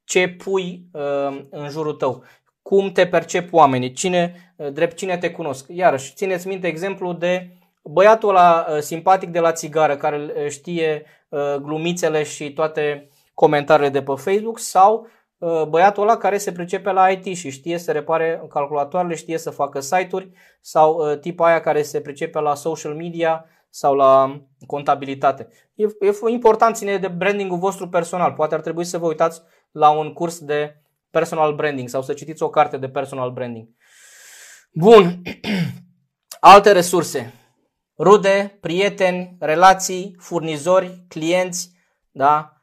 ce 0.04 0.28
pui 0.28 0.86
uh, 0.92 1.46
în 1.50 1.70
jurul 1.70 1.94
tău, 1.94 2.24
cum 2.62 2.92
te 2.92 3.08
percep 3.08 3.54
oamenii, 3.54 3.92
cine, 3.92 4.54
uh, 4.56 4.72
drept 4.72 4.98
cine 4.98 5.18
te 5.18 5.32
cunosc. 5.32 5.66
Iarăși, 5.70 6.14
țineți 6.14 6.48
minte 6.48 6.68
exemplu 6.68 7.14
de 7.14 7.58
băiatul 7.84 8.30
ăla 8.30 8.66
uh, 8.70 8.80
simpatic 8.80 9.30
de 9.30 9.40
la 9.40 9.52
țigară 9.52 9.98
care 9.98 10.18
uh, 10.18 10.50
știe 10.50 11.06
uh, 11.30 11.56
glumițele 11.56 12.24
și 12.24 12.54
toate 12.54 13.10
comentariile 13.34 13.90
de 13.90 14.02
pe 14.02 14.14
Facebook 14.16 14.60
sau 14.60 15.08
băiatul 15.70 16.04
ăla 16.04 16.18
care 16.18 16.38
se 16.38 16.52
pricepe 16.52 16.92
la 16.92 17.10
IT 17.10 17.36
și 17.36 17.50
știe 17.50 17.78
să 17.78 17.92
repare 17.92 18.46
calculatoarele, 18.50 19.16
știe 19.16 19.38
să 19.38 19.50
facă 19.50 19.80
site-uri 19.80 20.32
sau 20.62 21.16
tipa 21.16 21.48
aia 21.48 21.62
care 21.62 21.82
se 21.82 22.02
pricepe 22.02 22.40
la 22.40 22.56
social 22.56 22.94
media 22.94 23.46
sau 23.70 23.96
la 23.96 24.42
contabilitate. 24.68 25.48
E, 25.76 25.84
e 25.84 26.30
important 26.30 26.76
ține 26.76 26.98
de 26.98 27.08
brandingul 27.08 27.58
vostru 27.58 27.90
personal. 27.90 28.32
Poate 28.32 28.56
ar 28.56 28.62
trebui 28.62 28.84
să 28.84 28.98
vă 28.98 29.08
uitați 29.08 29.42
la 29.72 29.90
un 29.90 30.14
curs 30.14 30.40
de 30.40 30.82
personal 31.10 31.56
branding 31.56 31.90
sau 31.90 32.02
să 32.02 32.14
citiți 32.14 32.44
o 32.44 32.50
carte 32.50 32.78
de 32.78 32.90
personal 32.90 33.32
branding. 33.32 33.68
Bun. 34.74 35.22
Alte 36.40 36.72
resurse 36.72 37.34
rude, 37.98 38.58
prieteni, 38.62 39.36
relații, 39.40 40.16
furnizori, 40.20 41.04
clienți, 41.08 41.72
da? 42.12 42.58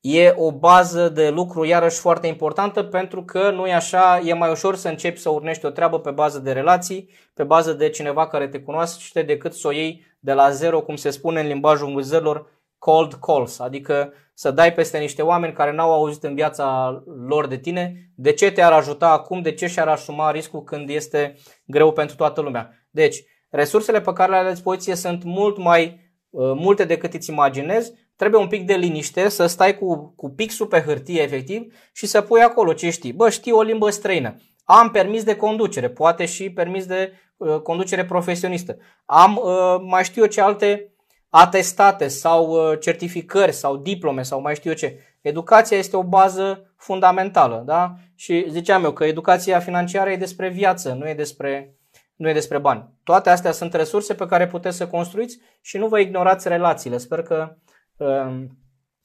E 0.00 0.34
o 0.36 0.52
bază 0.52 1.08
de 1.08 1.28
lucru 1.28 1.64
iarăși 1.64 1.98
foarte 1.98 2.26
importantă 2.26 2.82
pentru 2.82 3.24
că 3.24 3.50
nu 3.50 3.66
e 3.66 3.74
așa, 3.74 4.20
e 4.24 4.32
mai 4.32 4.50
ușor 4.50 4.76
să 4.76 4.88
începi 4.88 5.18
să 5.18 5.28
urnești 5.28 5.66
o 5.66 5.70
treabă 5.70 6.00
pe 6.00 6.10
bază 6.10 6.38
de 6.38 6.52
relații, 6.52 7.10
pe 7.34 7.42
bază 7.42 7.72
de 7.72 7.88
cineva 7.88 8.26
care 8.26 8.48
te 8.48 8.60
cunoaște 8.60 9.22
decât 9.22 9.54
să 9.54 9.68
o 9.68 9.70
iei 9.70 10.04
de 10.18 10.32
la 10.32 10.50
zero, 10.50 10.80
cum 10.80 10.96
se 10.96 11.10
spune 11.10 11.40
în 11.40 11.46
limbajul 11.46 11.92
vânzărilor, 11.92 12.46
cold 12.78 13.12
calls, 13.14 13.58
adică 13.58 14.12
să 14.34 14.50
dai 14.50 14.72
peste 14.72 14.98
niște 14.98 15.22
oameni 15.22 15.52
care 15.52 15.72
n-au 15.72 15.92
auzit 15.92 16.22
în 16.22 16.34
viața 16.34 17.02
lor 17.26 17.46
de 17.46 17.56
tine, 17.56 18.10
de 18.14 18.32
ce 18.32 18.52
te-ar 18.52 18.72
ajuta 18.72 19.08
acum, 19.08 19.42
de 19.42 19.52
ce 19.52 19.66
și-ar 19.66 19.88
asuma 19.88 20.30
riscul 20.30 20.62
când 20.62 20.88
este 20.88 21.36
greu 21.66 21.92
pentru 21.92 22.16
toată 22.16 22.40
lumea. 22.40 22.86
Deci, 22.90 23.24
resursele 23.54 24.00
pe 24.00 24.12
care 24.12 24.30
le 24.30 24.36
ai 24.36 24.44
la 24.44 24.50
dispoziție 24.50 24.94
sunt 24.94 25.24
mult 25.24 25.58
mai 25.58 26.00
uh, 26.30 26.52
multe 26.54 26.84
decât 26.84 27.14
îți 27.14 27.30
imaginezi, 27.30 27.92
trebuie 28.16 28.40
un 28.40 28.48
pic 28.48 28.66
de 28.66 28.74
liniște, 28.74 29.28
să 29.28 29.46
stai 29.46 29.78
cu, 29.78 30.12
cu 30.16 30.30
pixul 30.30 30.66
pe 30.66 30.80
hârtie 30.80 31.22
efectiv 31.22 31.74
și 31.92 32.06
să 32.06 32.20
pui 32.20 32.40
acolo 32.40 32.72
ce 32.72 32.90
știi. 32.90 33.12
Bă, 33.12 33.30
știi 33.30 33.52
o 33.52 33.62
limbă 33.62 33.90
străină. 33.90 34.36
Am 34.64 34.90
permis 34.90 35.24
de 35.24 35.36
conducere, 35.36 35.88
poate 35.88 36.24
și 36.24 36.50
permis 36.50 36.86
de 36.86 37.12
uh, 37.36 37.60
conducere 37.60 38.04
profesionistă. 38.04 38.76
Am, 39.04 39.40
uh, 39.44 39.76
mai 39.88 40.04
știu 40.04 40.22
eu 40.22 40.28
ce 40.28 40.40
alte 40.40 40.94
atestate 41.28 42.08
sau 42.08 42.50
uh, 42.50 42.78
certificări 42.80 43.52
sau 43.52 43.76
diplome 43.76 44.22
sau 44.22 44.40
mai 44.40 44.54
știu 44.54 44.70
eu 44.70 44.76
ce. 44.76 44.98
Educația 45.20 45.76
este 45.76 45.96
o 45.96 46.02
bază 46.02 46.74
fundamentală, 46.76 47.62
da? 47.66 47.94
Și 48.14 48.46
ziceam 48.48 48.84
eu 48.84 48.92
că 48.92 49.04
educația 49.04 49.58
financiară 49.58 50.10
e 50.10 50.16
despre 50.16 50.48
viață, 50.48 50.92
nu 50.92 51.08
e 51.08 51.14
despre, 51.14 51.73
nu 52.16 52.28
e 52.28 52.32
despre 52.32 52.58
bani. 52.58 52.90
Toate 53.02 53.30
astea 53.30 53.52
sunt 53.52 53.74
resurse 53.74 54.14
pe 54.14 54.26
care 54.26 54.46
puteți 54.46 54.76
să 54.76 54.86
construiți 54.86 55.38
și 55.60 55.78
nu 55.78 55.88
vă 55.88 55.98
ignorați 55.98 56.48
relațiile. 56.48 56.98
Sper 56.98 57.22
că 57.22 57.56
uh, 57.96 58.44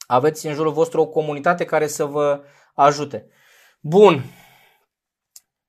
aveți 0.06 0.46
în 0.46 0.54
jurul 0.54 0.72
vostru 0.72 1.00
o 1.00 1.06
comunitate 1.06 1.64
care 1.64 1.86
să 1.86 2.04
vă 2.04 2.42
ajute. 2.74 3.26
Bun, 3.80 4.24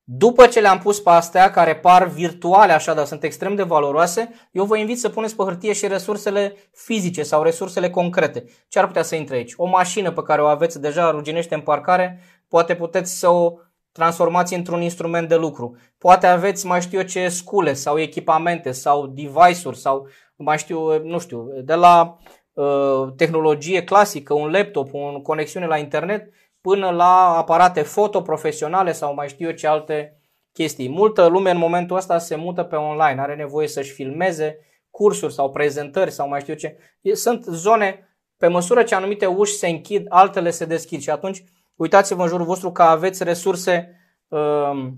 după 0.03 0.48
ce 0.48 0.60
le-am 0.60 0.79
pus 0.79 1.00
pe 1.00 1.10
astea, 1.10 1.51
care 1.51 1.75
par 1.75 2.07
virtuale 2.07 2.71
așa, 2.71 2.93
dar 2.93 3.05
sunt 3.05 3.24
extrem 3.24 3.55
de 3.55 3.63
valoroase, 3.63 4.29
eu 4.51 4.65
vă 4.65 4.77
invit 4.77 5.00
să 5.00 5.10
puneți 5.10 5.36
pe 5.36 5.43
hârtie 5.43 5.74
și 5.74 5.88
resursele 5.88 6.55
fizice 6.74 7.24
sau 7.24 7.43
resursele 7.43 7.89
concrete. 7.89 8.45
Ce 8.67 8.79
ar 8.79 8.88
putea 8.88 9.03
să 9.03 9.15
intre 9.15 9.36
aici? 9.36 9.53
O 9.55 9.65
mașină 9.65 10.12
pe 10.12 10.21
care 10.21 10.41
o 10.41 10.45
aveți 10.45 10.81
deja 10.81 11.12
ruginește 11.12 11.55
în 11.55 11.62
parcare, 11.62 12.19
poate 12.48 12.75
puteți 12.75 13.19
să 13.19 13.27
o 13.27 13.53
transformați 13.91 14.53
într-un 14.53 14.81
instrument 14.81 15.27
de 15.27 15.36
lucru. 15.36 15.77
Poate 15.98 16.27
aveți, 16.27 16.65
mai 16.65 16.81
știu 16.81 17.00
eu 17.00 17.05
ce, 17.05 17.27
scule 17.27 17.74
sau 17.74 18.00
echipamente 18.00 18.71
sau 18.71 19.07
device-uri 19.07 19.77
sau 19.77 20.07
mai 20.36 20.57
știu, 20.57 21.03
nu 21.03 21.19
știu, 21.19 21.48
de 21.63 21.74
la 21.74 22.17
uh, 22.53 23.07
tehnologie 23.15 23.83
clasică, 23.83 24.33
un 24.33 24.51
laptop, 24.51 24.93
o 24.93 25.21
conexiune 25.21 25.65
la 25.65 25.77
internet, 25.77 26.33
până 26.62 26.89
la 26.89 27.38
aparate 27.38 27.81
foto 27.81 28.21
profesionale 28.21 28.91
sau 28.91 29.13
mai 29.13 29.27
știu 29.27 29.48
eu 29.48 29.53
ce 29.53 29.67
alte 29.67 30.15
chestii. 30.53 30.89
Multă 30.89 31.27
lume 31.27 31.50
în 31.50 31.57
momentul 31.57 31.98
ăsta 31.98 32.17
se 32.17 32.36
mută 32.36 32.63
pe 32.63 32.75
online, 32.75 33.21
are 33.21 33.36
nevoie 33.36 33.67
să-și 33.67 33.91
filmeze 33.91 34.57
cursuri 34.89 35.33
sau 35.33 35.51
prezentări 35.51 36.12
sau 36.12 36.27
mai 36.27 36.39
știu 36.39 36.53
eu 36.53 36.60
ce. 36.60 36.77
Sunt 37.15 37.43
zone, 37.43 38.05
pe 38.38 38.48
măsură 38.48 38.83
ce 38.83 38.95
anumite 38.95 39.25
uși 39.25 39.53
se 39.53 39.67
închid, 39.67 40.05
altele 40.10 40.50
se 40.50 40.65
deschid 40.65 41.01
și 41.01 41.10
atunci 41.10 41.43
uitați-vă 41.81 42.21
în 42.21 42.27
jurul 42.27 42.45
vostru 42.45 42.71
că 42.71 42.81
aveți 42.81 43.23
resurse 43.23 44.00
um, 44.27 44.97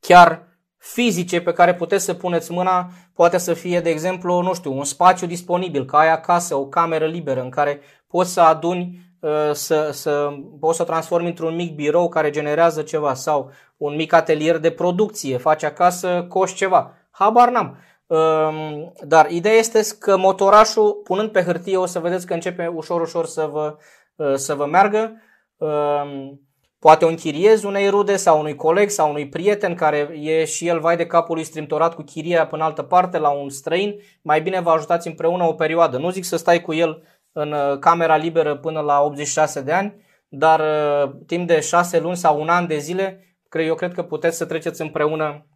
chiar 0.00 0.46
fizice 0.76 1.40
pe 1.40 1.52
care 1.52 1.74
puteți 1.74 2.04
să 2.04 2.14
puneți 2.14 2.52
mâna, 2.52 2.90
poate 3.14 3.38
să 3.38 3.54
fie, 3.54 3.80
de 3.80 3.90
exemplu, 3.90 4.42
nu 4.42 4.54
știu, 4.54 4.76
un 4.76 4.84
spațiu 4.84 5.26
disponibil, 5.26 5.84
ca 5.84 5.98
ai 5.98 6.10
acasă, 6.10 6.54
o 6.54 6.66
cameră 6.66 7.06
liberă 7.06 7.42
în 7.42 7.50
care 7.50 7.80
poți 8.06 8.32
să 8.32 8.40
aduni 8.40 9.08
Uh, 9.20 9.50
să, 9.52 9.90
să 9.92 10.30
poți 10.60 10.76
să 10.76 10.84
transformi 10.84 11.28
într-un 11.28 11.54
mic 11.54 11.74
birou 11.74 12.08
care 12.08 12.30
generează 12.30 12.82
ceva 12.82 13.14
sau 13.14 13.50
un 13.76 13.94
mic 13.94 14.12
atelier 14.12 14.58
de 14.58 14.70
producție, 14.70 15.36
faci 15.36 15.62
acasă, 15.62 16.26
coși 16.28 16.54
ceva. 16.54 16.94
Habar 17.10 17.50
n-am. 17.50 17.78
Um, 18.06 18.92
dar 19.06 19.30
ideea 19.30 19.54
este 19.54 19.80
că 19.98 20.16
motorașul, 20.16 21.00
punând 21.04 21.30
pe 21.30 21.42
hârtie, 21.42 21.76
o 21.76 21.86
să 21.86 21.98
vedeți 21.98 22.26
că 22.26 22.34
începe 22.34 22.66
ușor, 22.66 23.00
ușor 23.00 23.26
să 23.26 23.48
vă, 23.52 23.76
uh, 24.16 24.34
să 24.34 24.54
vă 24.54 24.66
meargă. 24.66 25.22
Um, 25.58 26.40
poate 26.78 27.04
o 27.04 27.08
închiriezi 27.08 27.66
unei 27.66 27.88
rude 27.88 28.16
sau 28.16 28.38
unui 28.38 28.54
coleg 28.54 28.90
sau 28.90 29.10
unui 29.10 29.28
prieten 29.28 29.74
care 29.74 29.98
e 30.20 30.44
și 30.44 30.66
el 30.66 30.80
vai 30.80 30.96
de 30.96 31.06
capul 31.06 31.34
lui 31.34 31.44
strimtorat 31.44 31.94
cu 31.94 32.02
chiria 32.02 32.46
până 32.46 32.64
altă 32.64 32.82
parte 32.82 33.18
la 33.18 33.28
un 33.28 33.48
străin. 33.48 33.94
Mai 34.22 34.42
bine 34.42 34.60
vă 34.60 34.70
ajutați 34.70 35.06
împreună 35.06 35.44
o 35.44 35.52
perioadă. 35.52 35.98
Nu 35.98 36.10
zic 36.10 36.24
să 36.24 36.36
stai 36.36 36.60
cu 36.60 36.72
el 36.72 37.02
în 37.32 37.52
uh, 37.52 37.78
camera 37.78 38.16
liberă 38.16 38.56
până 38.56 38.80
la 38.80 39.00
86 39.00 39.60
de 39.60 39.72
ani, 39.72 40.06
dar 40.28 40.60
uh, 40.60 41.10
timp 41.26 41.46
de 41.46 41.60
6 41.60 41.98
luni 41.98 42.16
sau 42.16 42.40
un 42.40 42.48
an 42.48 42.66
de 42.66 42.78
zile, 42.78 43.22
eu 43.52 43.74
cred 43.74 43.92
că 43.92 44.02
puteți 44.02 44.36
să 44.36 44.44
treceți 44.44 44.80
împreună 44.80 45.46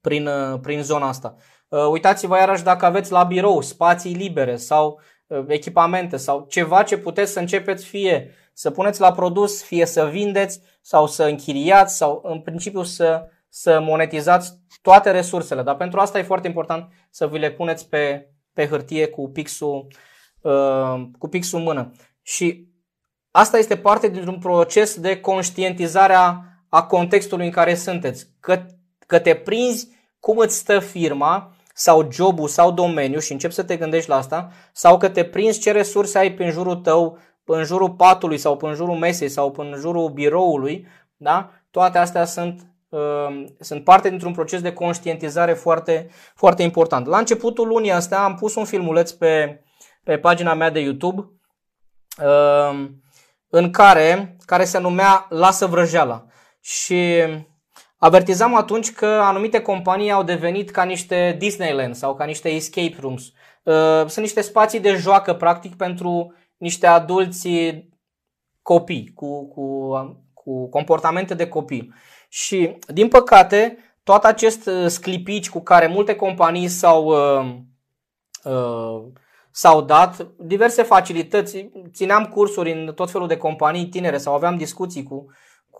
prin, 0.00 0.26
uh, 0.26 0.58
prin 0.62 0.82
zona 0.82 1.08
asta. 1.08 1.34
Uitați-vă 1.90 2.36
iarăși 2.36 2.62
dacă 2.62 2.84
aveți 2.84 3.12
la 3.12 3.22
birou 3.22 3.60
spații 3.60 4.14
libere 4.14 4.56
sau 4.56 5.00
echipamente 5.46 6.16
sau 6.16 6.46
ceva 6.48 6.82
ce 6.82 6.98
puteți 6.98 7.32
să 7.32 7.38
începeți 7.38 7.84
fie 7.84 8.30
să 8.60 8.70
puneți 8.70 9.00
la 9.00 9.12
produs, 9.12 9.62
fie 9.62 9.86
să 9.86 10.04
vindeți 10.04 10.60
sau 10.80 11.06
să 11.06 11.24
închiriați 11.24 11.96
sau 11.96 12.20
în 12.24 12.40
principiu 12.40 12.82
să, 12.82 13.28
să 13.48 13.80
monetizați 13.80 14.58
toate 14.82 15.10
resursele. 15.10 15.62
Dar 15.62 15.76
pentru 15.76 16.00
asta 16.00 16.18
e 16.18 16.22
foarte 16.22 16.46
important 16.46 16.92
să 17.10 17.28
vi 17.28 17.38
le 17.38 17.50
puneți 17.50 17.88
pe, 17.88 18.30
pe 18.52 18.66
hârtie 18.66 19.06
cu 19.06 19.28
pixul 19.28 19.86
Uh, 20.40 21.02
cu 21.18 21.28
pixul 21.28 21.58
în 21.58 21.64
mână. 21.64 21.92
Și 22.22 22.68
asta 23.30 23.58
este 23.58 23.76
parte 23.76 24.08
dintr-un 24.08 24.38
proces 24.38 25.00
de 25.00 25.20
conștientizare 25.20 26.14
a 26.68 26.82
contextului 26.88 27.44
în 27.44 27.50
care 27.50 27.74
sunteți. 27.74 28.26
Că, 28.40 28.62
că 29.06 29.18
te 29.18 29.34
prinzi 29.34 29.88
cum 30.20 30.38
îți 30.38 30.56
stă 30.56 30.78
firma 30.78 31.54
sau 31.74 32.08
jobul 32.12 32.48
sau 32.48 32.72
domeniul 32.72 33.20
și 33.20 33.32
începi 33.32 33.54
să 33.54 33.62
te 33.62 33.76
gândești 33.76 34.08
la 34.08 34.16
asta 34.16 34.50
sau 34.72 34.98
că 34.98 35.08
te 35.08 35.24
prinzi 35.24 35.60
ce 35.60 35.72
resurse 35.72 36.18
ai 36.18 36.32
pe 36.32 36.48
jurul 36.48 36.76
tău, 36.76 37.18
în 37.44 37.64
jurul 37.64 37.90
patului 37.90 38.38
sau 38.38 38.58
în 38.62 38.74
jurul 38.74 38.96
mesei 38.96 39.28
sau 39.28 39.54
în 39.56 39.74
jurul 39.78 40.08
biroului, 40.08 40.86
da? 41.16 41.50
toate 41.70 41.98
astea 41.98 42.24
sunt, 42.24 42.66
uh, 42.88 43.44
sunt 43.60 43.84
parte 43.84 44.08
dintr-un 44.08 44.32
proces 44.32 44.60
de 44.60 44.72
conștientizare 44.72 45.52
foarte, 45.52 46.08
foarte 46.34 46.62
important. 46.62 47.06
La 47.06 47.18
începutul 47.18 47.68
lunii 47.68 47.92
astea 47.92 48.22
am 48.22 48.34
pus 48.34 48.54
un 48.54 48.64
filmuleț 48.64 49.10
pe, 49.10 49.62
pe 50.04 50.18
pagina 50.18 50.54
mea 50.54 50.70
de 50.70 50.80
YouTube 50.80 51.20
um, 51.20 53.02
în 53.48 53.70
care, 53.70 54.36
care 54.44 54.64
se 54.64 54.78
numea 54.78 55.26
Lasă 55.28 55.66
vrăjeala. 55.66 56.24
Și 56.60 57.22
avertizam 57.96 58.54
atunci 58.54 58.92
că 58.92 59.06
anumite 59.06 59.60
companii 59.60 60.10
au 60.10 60.22
devenit 60.22 60.70
ca 60.70 60.82
niște 60.82 61.36
Disneyland 61.38 61.94
sau 61.94 62.14
ca 62.14 62.24
niște 62.24 62.48
escape 62.48 62.96
rooms. 63.00 63.22
Uh, 63.62 63.74
sunt 64.06 64.24
niște 64.24 64.40
spații 64.40 64.80
de 64.80 64.94
joacă, 64.94 65.34
practic, 65.34 65.76
pentru 65.76 66.34
niște 66.60 66.86
adulți 66.86 67.48
copii, 68.62 69.12
cu, 69.14 69.48
cu, 69.48 69.90
cu 70.34 70.68
comportamente 70.68 71.34
de 71.34 71.48
copii. 71.48 71.94
Și, 72.28 72.76
din 72.86 73.08
păcate, 73.08 73.78
tot 74.02 74.24
acest 74.24 74.66
uh, 74.66 74.86
sclipici 74.86 75.50
cu 75.50 75.60
care 75.60 75.86
multe 75.86 76.14
companii 76.14 76.68
s-au 76.68 77.04
uh, 77.06 77.54
uh, 78.44 79.02
s-au 79.50 79.82
dat 79.82 80.26
diverse 80.38 80.82
facilități. 80.82 81.70
Țineam 81.92 82.24
cursuri 82.24 82.72
în 82.72 82.92
tot 82.94 83.10
felul 83.10 83.26
de 83.26 83.36
companii 83.36 83.88
tinere 83.88 84.18
sau 84.18 84.34
aveam 84.34 84.56
discuții 84.56 85.02
cu, 85.02 85.26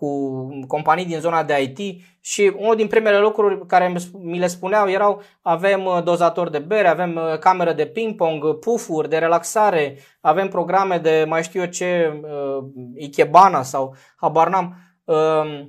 cu 0.01 0.47
companii 0.67 1.05
din 1.05 1.19
zona 1.19 1.43
de 1.43 1.61
IT 1.61 2.01
și 2.21 2.53
unul 2.57 2.75
din 2.75 2.87
primele 2.87 3.19
lucruri 3.19 3.65
care 3.65 3.93
mi 4.13 4.39
le 4.39 4.47
spuneau 4.47 4.89
erau 4.89 5.21
avem 5.41 5.85
uh, 5.85 6.03
dozator 6.03 6.49
de 6.49 6.59
bere, 6.59 6.87
avem 6.87 7.15
uh, 7.15 7.37
cameră 7.39 7.73
de 7.73 7.85
ping-pong, 7.85 8.59
pufuri 8.59 9.09
de 9.09 9.17
relaxare, 9.17 9.97
avem 10.21 10.47
programe 10.47 10.97
de 10.97 11.25
mai 11.27 11.43
știu 11.43 11.61
eu 11.61 11.67
ce, 11.67 12.21
uh, 12.23 12.63
Ikebana 12.95 13.63
sau 13.63 13.95
habar 14.15 14.49
n-am. 14.49 14.75
Uh, 15.03 15.65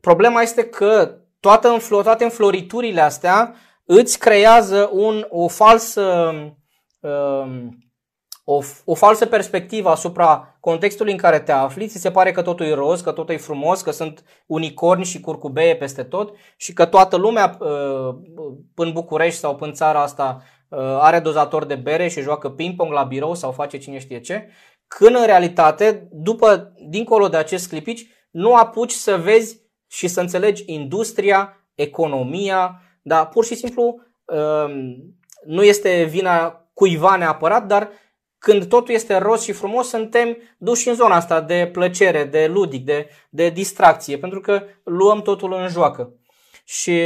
problema 0.00 0.42
este 0.42 0.64
că 0.64 1.18
toată, 1.40 1.76
toate 1.88 2.24
înfloriturile 2.24 3.00
astea 3.00 3.54
îți 3.84 4.18
creează 4.18 4.90
un, 4.92 5.26
o 5.28 5.48
falsă 5.48 6.34
Um, 7.04 7.78
o, 8.44 8.60
o 8.84 8.94
falsă 8.94 9.26
perspectivă 9.26 9.90
asupra 9.90 10.53
contextului 10.64 11.12
în 11.12 11.18
care 11.18 11.40
te 11.40 11.52
afli, 11.52 11.88
ți 11.88 11.98
se 11.98 12.10
pare 12.10 12.32
că 12.32 12.42
totul 12.42 12.66
e 12.66 12.74
roz, 12.74 13.00
că 13.00 13.12
totul 13.12 13.34
e 13.34 13.38
frumos, 13.38 13.80
că 13.80 13.90
sunt 13.90 14.24
unicorni 14.46 15.04
și 15.04 15.20
curcubeie 15.20 15.76
peste 15.76 16.02
tot 16.02 16.36
și 16.56 16.72
că 16.72 16.84
toată 16.84 17.16
lumea 17.16 17.56
uh, 17.60 18.14
până 18.74 18.90
București 18.90 19.38
sau 19.38 19.54
până 19.54 19.72
țara 19.72 20.02
asta 20.02 20.42
uh, 20.68 20.78
are 20.78 21.18
dozator 21.18 21.64
de 21.64 21.74
bere 21.74 22.08
și 22.08 22.20
joacă 22.20 22.50
ping-pong 22.50 22.92
la 22.92 23.02
birou 23.02 23.34
sau 23.34 23.52
face 23.52 23.78
cine 23.78 23.98
știe 23.98 24.20
ce, 24.20 24.48
când 24.86 25.16
în 25.16 25.26
realitate, 25.26 26.08
după, 26.10 26.72
dincolo 26.88 27.28
de 27.28 27.36
acest 27.36 27.68
clipici, 27.68 28.06
nu 28.30 28.54
apuci 28.54 28.92
să 28.92 29.16
vezi 29.16 29.60
și 29.88 30.08
să 30.08 30.20
înțelegi 30.20 30.62
industria, 30.66 31.66
economia, 31.74 32.82
dar 33.02 33.28
pur 33.28 33.44
și 33.44 33.54
simplu 33.54 34.00
um, 34.24 34.72
nu 35.46 35.62
este 35.62 36.04
vina 36.04 36.68
cuiva 36.74 37.16
neapărat, 37.16 37.66
dar 37.66 37.88
când 38.44 38.64
totul 38.64 38.94
este 38.94 39.16
roz 39.16 39.42
și 39.42 39.52
frumos, 39.52 39.88
suntem 39.88 40.36
duși 40.58 40.88
în 40.88 40.94
zona 40.94 41.14
asta 41.14 41.40
de 41.40 41.68
plăcere, 41.72 42.24
de 42.24 42.46
ludic, 42.46 42.84
de, 42.84 43.08
de 43.30 43.48
distracție, 43.48 44.18
pentru 44.18 44.40
că 44.40 44.62
luăm 44.84 45.22
totul 45.22 45.52
în 45.52 45.68
joacă. 45.68 46.12
Și 46.64 47.00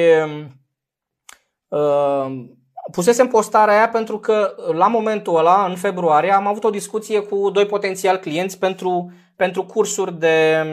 uh, 1.69 2.45
pusesem 2.93 3.29
postarea 3.29 3.75
aia 3.75 3.89
pentru 3.89 4.19
că 4.19 4.55
la 4.73 4.87
momentul 4.87 5.37
ăla, 5.37 5.65
în 5.65 5.77
februarie, 5.77 6.33
am 6.33 6.47
avut 6.47 6.65
o 6.65 6.71
discuție 6.71 7.21
cu 7.21 7.51
doi 7.51 7.67
potențiali 7.67 8.21
clienți 8.21 8.59
pentru, 8.59 9.13
pentru 9.37 9.65
cursuri 9.65 10.19
de 10.19 10.65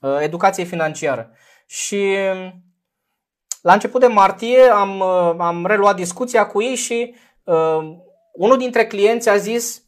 uh, 0.00 0.18
educație 0.20 0.64
financiară. 0.64 1.30
Și 1.66 2.16
la 3.62 3.72
început 3.72 4.00
de 4.00 4.06
martie 4.06 4.60
am, 4.60 5.00
uh, 5.00 5.34
am 5.38 5.66
reluat 5.66 5.96
discuția 5.96 6.46
cu 6.46 6.62
ei 6.62 6.74
și 6.74 7.14
uh, 7.44 7.78
unul 8.32 8.56
dintre 8.58 8.86
clienți 8.86 9.28
a 9.28 9.36
zis 9.36 9.76
uh, 9.76 9.85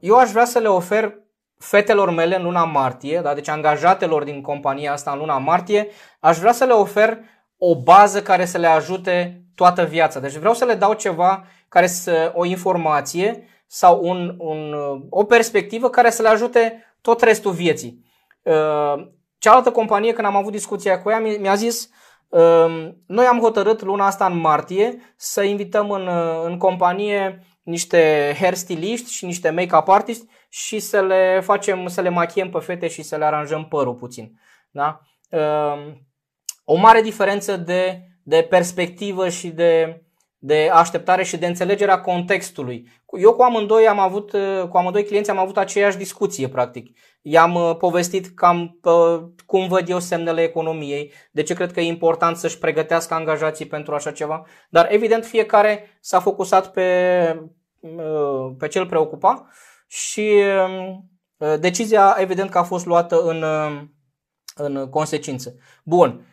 eu 0.00 0.16
aș 0.16 0.30
vrea 0.30 0.44
să 0.44 0.58
le 0.58 0.68
ofer 0.68 1.14
fetelor 1.58 2.10
mele 2.10 2.36
în 2.36 2.42
luna 2.42 2.64
martie, 2.64 3.20
da? 3.20 3.34
deci 3.34 3.48
angajatelor 3.48 4.24
din 4.24 4.40
compania 4.40 4.92
asta 4.92 5.10
în 5.10 5.18
luna 5.18 5.38
martie, 5.38 5.88
aș 6.20 6.38
vrea 6.38 6.52
să 6.52 6.64
le 6.64 6.72
ofer 6.72 7.18
o 7.58 7.82
bază 7.82 8.22
care 8.22 8.44
să 8.44 8.58
le 8.58 8.66
ajute 8.66 9.44
toată 9.54 9.84
viața. 9.84 10.20
Deci 10.20 10.36
vreau 10.36 10.54
să 10.54 10.64
le 10.64 10.74
dau 10.74 10.92
ceva 10.92 11.44
care 11.68 11.86
să, 11.86 12.32
o 12.34 12.44
informație 12.44 13.48
sau 13.66 14.00
un, 14.02 14.34
un, 14.38 14.74
o 15.10 15.24
perspectivă 15.24 15.90
care 15.90 16.10
să 16.10 16.22
le 16.22 16.28
ajute 16.28 16.84
tot 17.00 17.22
restul 17.22 17.52
vieții. 17.52 18.04
Uh, 18.42 19.08
cealaltă 19.38 19.70
companie, 19.70 20.12
când 20.12 20.26
am 20.26 20.36
avut 20.36 20.52
discuția 20.52 21.02
cu 21.02 21.10
ea, 21.10 21.18
mi-a 21.18 21.54
zis 21.54 21.88
uh, 22.28 22.90
noi 23.06 23.24
am 23.24 23.40
hotărât 23.40 23.82
luna 23.82 24.06
asta 24.06 24.26
în 24.26 24.38
martie 24.38 25.14
să 25.16 25.42
invităm 25.42 25.90
în, 25.90 26.08
în 26.44 26.58
companie 26.58 27.44
niște 27.62 28.34
hairstyliști 28.38 29.12
și 29.12 29.24
niște 29.24 29.50
make-up 29.50 29.88
artiști 29.88 30.26
și 30.48 30.78
să 30.78 31.02
le 31.02 31.40
facem, 31.40 31.86
să 31.86 32.00
le 32.00 32.08
machiem 32.08 32.50
pe 32.50 32.58
fete 32.58 32.88
și 32.88 33.02
să 33.02 33.16
le 33.16 33.24
aranjăm 33.24 33.68
părul 33.68 33.94
puțin. 33.94 34.40
Da? 34.70 35.00
Uh, 35.30 35.92
o 36.64 36.76
mare 36.76 37.00
diferență 37.02 37.56
de, 37.56 38.02
de 38.22 38.46
perspectivă 38.50 39.28
și 39.28 39.48
de, 39.48 40.02
de 40.42 40.70
așteptare 40.72 41.22
și 41.22 41.36
de 41.36 41.46
înțelegerea 41.46 42.00
contextului. 42.00 42.88
Eu 43.20 43.32
cu 43.32 43.42
amândoi 43.42 43.88
am 43.88 43.98
avut, 43.98 44.30
cu 44.68 44.76
amândoi 44.76 45.04
clienți 45.04 45.30
am 45.30 45.38
avut 45.38 45.56
aceeași 45.56 45.96
discuție, 45.96 46.48
practic. 46.48 46.96
I-am 47.22 47.54
uh, 47.54 47.76
povestit 47.76 48.26
cam 48.34 48.78
uh, 48.82 49.22
cum 49.46 49.68
văd 49.68 49.88
eu 49.88 49.98
semnele 49.98 50.42
economiei, 50.42 51.12
de 51.30 51.42
ce 51.42 51.54
cred 51.54 51.72
că 51.72 51.80
e 51.80 51.86
important 51.86 52.36
să-și 52.36 52.58
pregătească 52.58 53.14
angajații 53.14 53.66
pentru 53.66 53.94
așa 53.94 54.10
ceva, 54.10 54.46
dar 54.70 54.86
evident 54.90 55.24
fiecare 55.24 55.98
s-a 56.00 56.20
focusat 56.20 56.72
pe, 56.72 57.50
uh, 57.80 58.52
pe 58.58 58.68
cel 58.68 58.86
preocupa 58.86 59.48
și 59.86 60.42
decizia 61.60 62.16
evident 62.18 62.50
că 62.50 62.58
a 62.58 62.62
fost 62.62 62.86
luată 62.86 63.22
în, 63.22 63.44
în 64.54 64.88
consecință. 64.88 65.54
Bun, 65.84 66.26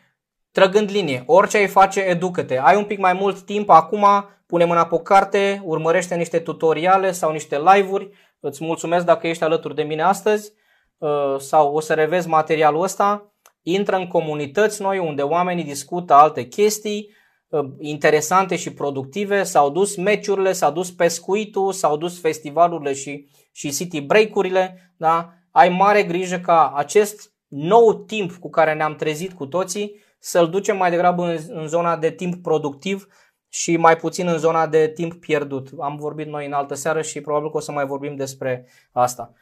trăgând 0.58 0.92
linie, 0.92 1.24
orice 1.26 1.58
ai 1.58 1.68
face, 1.68 2.00
educă-te. 2.00 2.58
Ai 2.58 2.76
un 2.76 2.84
pic 2.84 2.98
mai 2.98 3.14
mult 3.14 3.42
timp 3.42 3.70
acum, 3.70 4.06
pune 4.46 4.66
mâna 4.66 4.86
pe 4.86 5.00
carte, 5.04 5.62
urmărește 5.66 6.16
niște 6.16 6.40
tutoriale 6.40 7.12
sau 7.12 7.32
niște 7.32 7.60
live-uri. 7.60 8.10
Îți 8.40 8.64
mulțumesc 8.64 9.06
dacă 9.06 9.28
ești 9.28 9.44
alături 9.44 9.76
de 9.76 9.84
mine 9.84 10.02
astăzi 10.02 10.52
uh, 10.98 11.36
sau 11.38 11.74
o 11.74 11.80
să 11.80 11.94
revezi 11.94 12.28
materialul 12.28 12.82
ăsta. 12.82 13.34
Intră 13.62 13.96
în 13.96 14.08
comunități 14.08 14.82
noi 14.82 15.00
unde 15.00 15.22
oamenii 15.22 15.64
discută 15.64 16.14
alte 16.14 16.44
chestii 16.44 17.16
uh, 17.48 17.66
interesante 17.80 18.56
și 18.56 18.74
productive, 18.74 19.44
s-au 19.44 19.70
dus 19.70 19.96
meciurile, 19.96 20.52
s-au 20.52 20.72
dus 20.72 20.92
pescuitul, 20.92 21.72
s-au 21.72 21.98
dus 21.98 22.20
festivalurile 22.20 22.94
și, 22.94 23.28
și 23.52 23.72
city 23.72 24.02
break-urile. 24.02 24.94
Da? 24.96 25.34
Ai 25.52 25.70
mare 25.70 26.04
grijă 26.04 26.38
ca 26.38 26.74
acest 26.76 27.32
nou 27.48 27.94
timp 27.94 28.32
cu 28.32 28.50
care 28.50 28.74
ne-am 28.74 28.96
trezit 28.96 29.34
cu 29.34 29.46
toții 29.46 30.06
să-l 30.20 30.50
ducem 30.50 30.78
mai 30.78 30.90
degrabă 30.90 31.24
în, 31.24 31.38
în 31.48 31.68
zona 31.68 31.98
de 31.98 32.12
timp 32.12 32.42
productiv 32.42 33.08
și 33.50 33.78
mai 33.78 33.96
puțin 33.96 34.28
în 34.28 34.38
zona 34.38 34.68
de 34.68 34.88
timp 34.88 35.20
pierdut. 35.20 35.70
Am 35.80 35.96
vorbit 35.96 36.28
noi 36.28 36.46
în 36.46 36.54
altă 36.54 36.74
seară 36.74 37.02
și 37.02 37.22
probabil 37.22 37.52
că 37.52 37.58
o 37.58 37.60
să 37.60 37.72
mai 37.72 37.86
vorbim 37.86 38.16
despre 38.16 38.68
asta. 38.92 39.34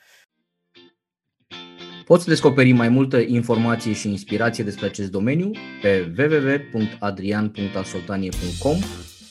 Poți 2.06 2.28
descoperi 2.28 2.72
mai 2.72 2.90
multă 2.90 3.18
informație 3.18 3.94
și 3.94 4.10
inspirație 4.10 4.64
despre 4.64 4.86
acest 4.86 5.12
domeniu 5.12 5.52
pe 5.82 6.14
www.adrian.asoltanie.com, 6.18 8.78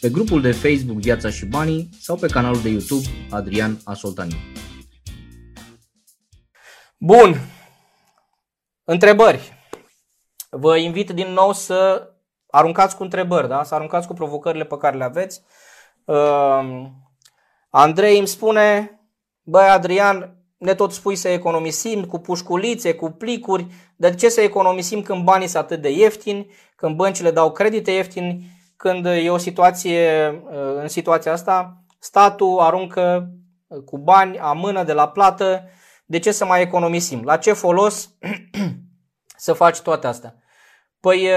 pe 0.00 0.11
grupul 0.11 0.40
de 0.40 0.52
Facebook 0.52 0.98
Viața 0.98 1.30
și 1.30 1.46
Banii 1.46 1.88
sau 2.00 2.16
pe 2.16 2.26
canalul 2.26 2.62
de 2.62 2.68
YouTube 2.68 3.07
Adrian 3.30 3.78
Asoltanie. 3.85 4.37
Bun. 6.98 7.37
Întrebări. 8.85 9.53
Vă 10.56 10.76
invit 10.76 11.10
din 11.10 11.32
nou 11.32 11.52
să 11.52 12.08
aruncați 12.50 12.96
cu 12.96 13.02
întrebări, 13.02 13.48
da? 13.48 13.62
să 13.62 13.74
aruncați 13.74 14.06
cu 14.06 14.12
provocările 14.12 14.64
pe 14.64 14.76
care 14.76 14.96
le 14.96 15.04
aveți. 15.04 15.42
Uh, 16.04 16.86
Andrei 17.70 18.18
îmi 18.18 18.26
spune, 18.26 18.98
băi 19.42 19.68
Adrian, 19.68 20.36
ne 20.56 20.74
tot 20.74 20.92
spui 20.92 21.16
să 21.16 21.28
economisim 21.28 22.04
cu 22.04 22.18
pușculițe, 22.18 22.94
cu 22.94 23.10
plicuri, 23.10 23.66
de 23.96 24.14
ce 24.14 24.28
să 24.28 24.40
economisim 24.40 25.02
când 25.02 25.24
banii 25.24 25.46
sunt 25.46 25.62
atât 25.62 25.80
de 25.80 25.90
ieftini, 25.90 26.50
când 26.76 26.96
băncile 26.96 27.30
dau 27.30 27.52
credite 27.52 27.90
ieftini, 27.90 28.46
când 28.76 29.06
e 29.06 29.30
o 29.30 29.38
situație, 29.38 30.30
uh, 30.44 30.80
în 30.80 30.88
situația 30.88 31.32
asta, 31.32 31.82
statul 31.98 32.58
aruncă 32.58 33.30
cu 33.84 33.98
bani, 33.98 34.38
amână 34.38 34.84
de 34.84 34.92
la 34.92 35.08
plată, 35.08 35.68
de 36.04 36.18
ce 36.18 36.32
să 36.32 36.44
mai 36.44 36.60
economisim? 36.60 37.22
La 37.24 37.36
ce 37.36 37.52
folos 37.52 38.10
să 39.36 39.52
faci 39.52 39.80
toate 39.80 40.06
astea? 40.06 40.34
Păi, 41.04 41.28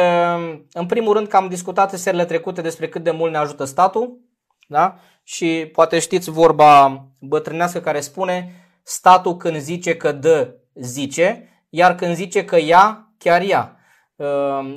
în 0.71 0.85
primul 0.85 1.13
rând 1.13 1.27
că 1.27 1.37
am 1.37 1.47
discutat 1.47 1.91
în 1.91 1.97
serile 1.97 2.25
trecute 2.25 2.61
despre 2.61 2.89
cât 2.89 3.03
de 3.03 3.11
mult 3.11 3.31
ne 3.31 3.37
ajută 3.37 3.63
statul, 3.63 4.19
da? 4.67 4.95
Și 5.23 5.69
poate 5.71 5.99
știți 5.99 6.29
vorba 6.29 7.05
bătrânească 7.19 7.79
care 7.79 7.99
spune 7.99 8.51
statul 8.83 9.37
când 9.37 9.57
zice 9.57 9.97
că 9.97 10.11
dă, 10.11 10.55
zice, 10.73 11.49
iar 11.69 11.95
când 11.95 12.15
zice 12.15 12.45
că 12.45 12.57
ia, 12.59 13.11
chiar 13.17 13.41
ia. 13.41 13.75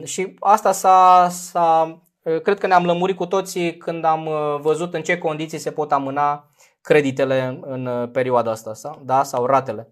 Și 0.04 0.34
asta 0.38 0.72
s-a, 0.72 1.28
s-a 1.30 2.02
cred 2.42 2.58
că 2.58 2.66
ne-am 2.66 2.84
lămurit 2.84 3.16
cu 3.16 3.26
toții 3.26 3.76
când 3.76 4.04
am 4.04 4.28
văzut 4.60 4.94
în 4.94 5.02
ce 5.02 5.18
condiții 5.18 5.58
se 5.58 5.70
pot 5.70 5.92
amâna 5.92 6.50
creditele 6.80 7.58
în 7.60 8.10
perioada 8.12 8.50
asta, 8.50 9.00
da? 9.04 9.22
sau 9.22 9.46
ratele. 9.46 9.88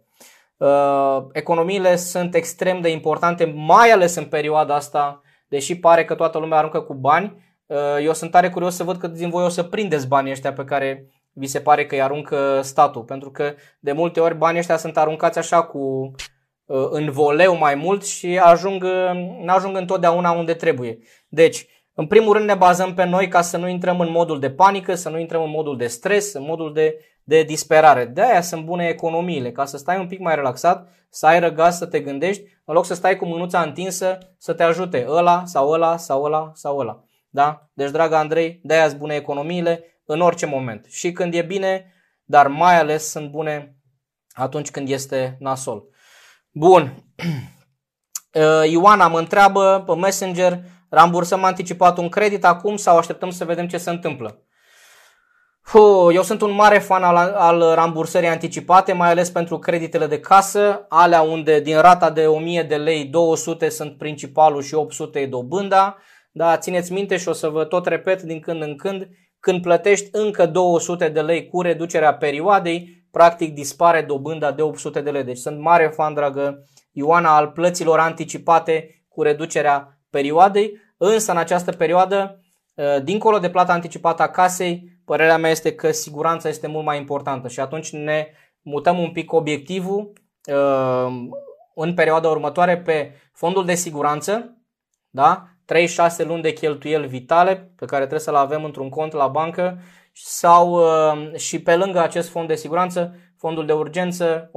Uh, 0.59 1.27
economiile 1.33 1.97
sunt 1.97 2.35
extrem 2.35 2.81
de 2.81 2.88
importante, 2.88 3.53
mai 3.57 3.90
ales 3.90 4.14
în 4.14 4.25
perioada 4.25 4.75
asta, 4.75 5.23
deși 5.49 5.79
pare 5.79 6.05
că 6.05 6.14
toată 6.14 6.38
lumea 6.38 6.59
aruncă 6.59 6.81
cu 6.81 6.94
bani. 6.94 7.42
Uh, 7.66 7.77
eu 8.03 8.12
sunt 8.12 8.31
tare 8.31 8.51
curios 8.51 8.75
să 8.75 8.85
văd 8.85 8.97
cât 8.97 9.12
din 9.12 9.31
voi 9.31 9.44
o 9.44 9.49
să 9.49 9.62
prindeți 9.62 10.09
banii 10.09 10.31
ăștia 10.31 10.53
pe 10.53 10.64
care 10.64 11.07
vi 11.33 11.47
se 11.47 11.61
pare 11.61 11.87
că 11.87 11.94
îi 11.94 12.03
aruncă 12.03 12.61
statul, 12.62 13.03
pentru 13.03 13.31
că 13.31 13.55
de 13.81 13.92
multe 13.92 14.21
ori 14.21 14.37
banii 14.37 14.59
ăștia 14.59 14.77
sunt 14.77 14.97
aruncați 14.97 15.38
așa 15.38 15.62
cu 15.62 16.11
uh, 16.64 16.87
în 16.90 17.11
voleu 17.11 17.57
mai 17.57 17.75
mult 17.75 18.05
și 18.05 18.38
ajung, 18.38 18.85
ajung 19.47 19.77
întotdeauna 19.77 20.31
unde 20.31 20.55
trebuie. 20.55 20.99
Deci, 21.29 21.66
în 21.94 22.07
primul 22.07 22.33
rând 22.33 22.47
ne 22.47 22.55
bazăm 22.55 22.94
pe 22.94 23.05
noi 23.05 23.29
ca 23.29 23.40
să 23.40 23.57
nu 23.57 23.68
intrăm 23.68 24.01
în 24.01 24.11
modul 24.11 24.38
de 24.38 24.51
panică, 24.51 24.94
să 24.94 25.09
nu 25.09 25.18
intrăm 25.18 25.42
în 25.42 25.51
modul 25.51 25.77
de 25.77 25.87
stres, 25.87 26.33
în 26.33 26.42
modul 26.42 26.73
de 26.73 26.99
de 27.28 27.42
disperare. 27.42 28.04
De 28.04 28.22
aia 28.22 28.40
sunt 28.40 28.64
bune 28.64 28.86
economiile, 28.86 29.52
ca 29.52 29.64
să 29.64 29.76
stai 29.76 29.98
un 29.98 30.06
pic 30.06 30.18
mai 30.18 30.34
relaxat, 30.34 30.88
să 31.10 31.26
ai 31.26 31.40
răgaz 31.40 31.76
să 31.76 31.86
te 31.86 32.00
gândești, 32.00 32.42
în 32.64 32.74
loc 32.74 32.84
să 32.84 32.94
stai 32.94 33.16
cu 33.16 33.26
mânuța 33.26 33.62
întinsă 33.62 34.18
să 34.38 34.52
te 34.52 34.62
ajute 34.62 35.04
ăla 35.08 35.42
sau 35.44 35.68
ăla 35.68 35.96
sau 35.96 36.22
ăla 36.22 36.50
sau 36.54 36.78
ăla. 36.78 37.04
Da? 37.28 37.68
Deci, 37.72 37.90
dragă 37.90 38.16
Andrei, 38.16 38.60
de 38.62 38.74
aia 38.74 38.88
sunt 38.88 38.98
bune 38.98 39.14
economiile 39.14 40.00
în 40.04 40.20
orice 40.20 40.46
moment. 40.46 40.86
Și 40.88 41.12
când 41.12 41.34
e 41.34 41.42
bine, 41.42 41.92
dar 42.24 42.46
mai 42.46 42.78
ales 42.78 43.10
sunt 43.10 43.30
bune 43.30 43.76
atunci 44.30 44.70
când 44.70 44.88
este 44.88 45.36
nasol. 45.40 45.84
Bun. 46.50 46.92
Uh, 48.32 48.70
Ioana 48.70 49.08
mă 49.08 49.18
întreabă 49.18 49.82
pe 49.86 49.94
Messenger, 49.94 50.60
rambursăm 50.88 51.44
anticipat 51.44 51.98
un 51.98 52.08
credit 52.08 52.44
acum 52.44 52.76
sau 52.76 52.96
așteptăm 52.96 53.30
să 53.30 53.44
vedem 53.44 53.68
ce 53.68 53.78
se 53.78 53.90
întâmplă? 53.90 54.47
Eu 56.12 56.22
sunt 56.22 56.40
un 56.40 56.54
mare 56.54 56.78
fan 56.78 57.02
al, 57.02 57.16
al 57.16 57.74
rambursării 57.74 58.28
anticipate, 58.28 58.92
mai 58.92 59.11
ales 59.11 59.31
pentru 59.31 59.59
creditele 59.59 60.07
de 60.07 60.20
casă, 60.20 60.87
alea 60.88 61.20
unde 61.20 61.61
din 61.61 61.81
rata 61.81 62.11
de 62.11 62.26
1000 62.26 62.62
de 62.62 62.76
lei 62.76 63.04
200 63.04 63.68
sunt 63.68 63.98
principalul 63.98 64.62
și 64.62 64.74
800 64.74 65.18
e 65.18 65.26
dobânda. 65.26 65.96
Da, 66.33 66.57
țineți 66.57 66.92
minte 66.92 67.16
și 67.16 67.28
o 67.28 67.33
să 67.33 67.48
vă 67.48 67.64
tot 67.64 67.87
repet 67.87 68.22
din 68.22 68.40
când 68.40 68.62
în 68.62 68.76
când, 68.76 69.09
când 69.40 69.62
plătești 69.62 70.09
încă 70.12 70.46
200 70.46 71.09
de 71.09 71.20
lei 71.20 71.46
cu 71.46 71.62
reducerea 71.62 72.14
perioadei, 72.14 73.07
practic 73.11 73.54
dispare 73.54 74.02
dobânda 74.02 74.52
de 74.52 74.62
800 74.62 75.00
de 75.00 75.11
lei. 75.11 75.24
Deci 75.24 75.38
sunt 75.38 75.61
mare 75.61 75.87
fan, 75.87 76.14
dragă 76.14 76.64
Ioana, 76.92 77.37
al 77.37 77.48
plăților 77.48 77.98
anticipate 77.98 79.04
cu 79.09 79.22
reducerea 79.22 79.98
perioadei, 80.11 80.72
însă 80.96 81.31
în 81.31 81.38
această 81.38 81.70
perioadă, 81.72 82.42
dincolo 83.02 83.38
de 83.38 83.50
plata 83.50 83.72
anticipată 83.72 84.22
a 84.22 84.28
casei, 84.28 84.96
Părerea 85.09 85.38
mea 85.38 85.51
este 85.51 85.75
că 85.75 85.90
siguranța 85.90 86.49
este 86.49 86.66
mult 86.66 86.85
mai 86.85 86.99
importantă 86.99 87.49
și 87.49 87.61
atunci 87.61 87.92
ne 87.92 88.29
mutăm 88.62 88.99
un 88.99 89.11
pic 89.11 89.33
obiectivul 89.33 90.12
uh, 90.53 91.29
în 91.75 91.94
perioada 91.94 92.29
următoare 92.29 92.79
pe 92.79 93.12
fondul 93.33 93.64
de 93.64 93.75
siguranță, 93.75 94.57
da? 95.11 95.49
3-6 96.23 96.27
luni 96.27 96.42
de 96.42 96.53
cheltuieli 96.53 97.07
vitale 97.07 97.73
pe 97.77 97.85
care 97.85 98.01
trebuie 98.01 98.21
să 98.21 98.31
le 98.31 98.37
avem 98.37 98.64
într-un 98.64 98.88
cont 98.88 99.12
la 99.12 99.27
bancă 99.27 99.79
sau 100.12 100.73
uh, 100.73 101.35
și 101.35 101.62
pe 101.62 101.77
lângă 101.77 102.01
acest 102.01 102.29
fond 102.29 102.49
de 102.49 102.55
siguranță, 102.55 103.14
fondul 103.37 103.66
de 103.66 103.73
urgență, 103.73 104.51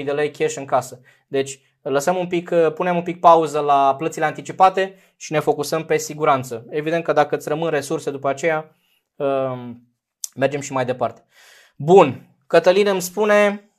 1000-2000 0.00 0.04
de 0.04 0.12
lei 0.12 0.30
cash 0.30 0.56
în 0.56 0.64
casă. 0.64 1.00
Deci 1.28 1.60
lăsăm 1.82 2.16
un 2.16 2.26
pic, 2.26 2.50
uh, 2.52 2.72
punem 2.72 2.96
un 2.96 3.02
pic 3.02 3.20
pauză 3.20 3.60
la 3.60 3.94
plățile 3.96 4.24
anticipate 4.24 4.94
și 5.16 5.32
ne 5.32 5.38
focusăm 5.38 5.84
pe 5.84 5.96
siguranță. 5.96 6.66
Evident 6.70 7.04
că 7.04 7.12
dacă 7.12 7.36
îți 7.36 7.48
rămân 7.48 7.70
resurse 7.70 8.10
după 8.10 8.28
aceea, 8.28 8.76
uh, 9.16 9.86
mergem 10.38 10.60
și 10.60 10.72
mai 10.72 10.84
departe. 10.84 11.24
Bun, 11.76 12.28
Cătălin 12.46 12.86
îmi 12.86 13.02
spune, 13.02 13.70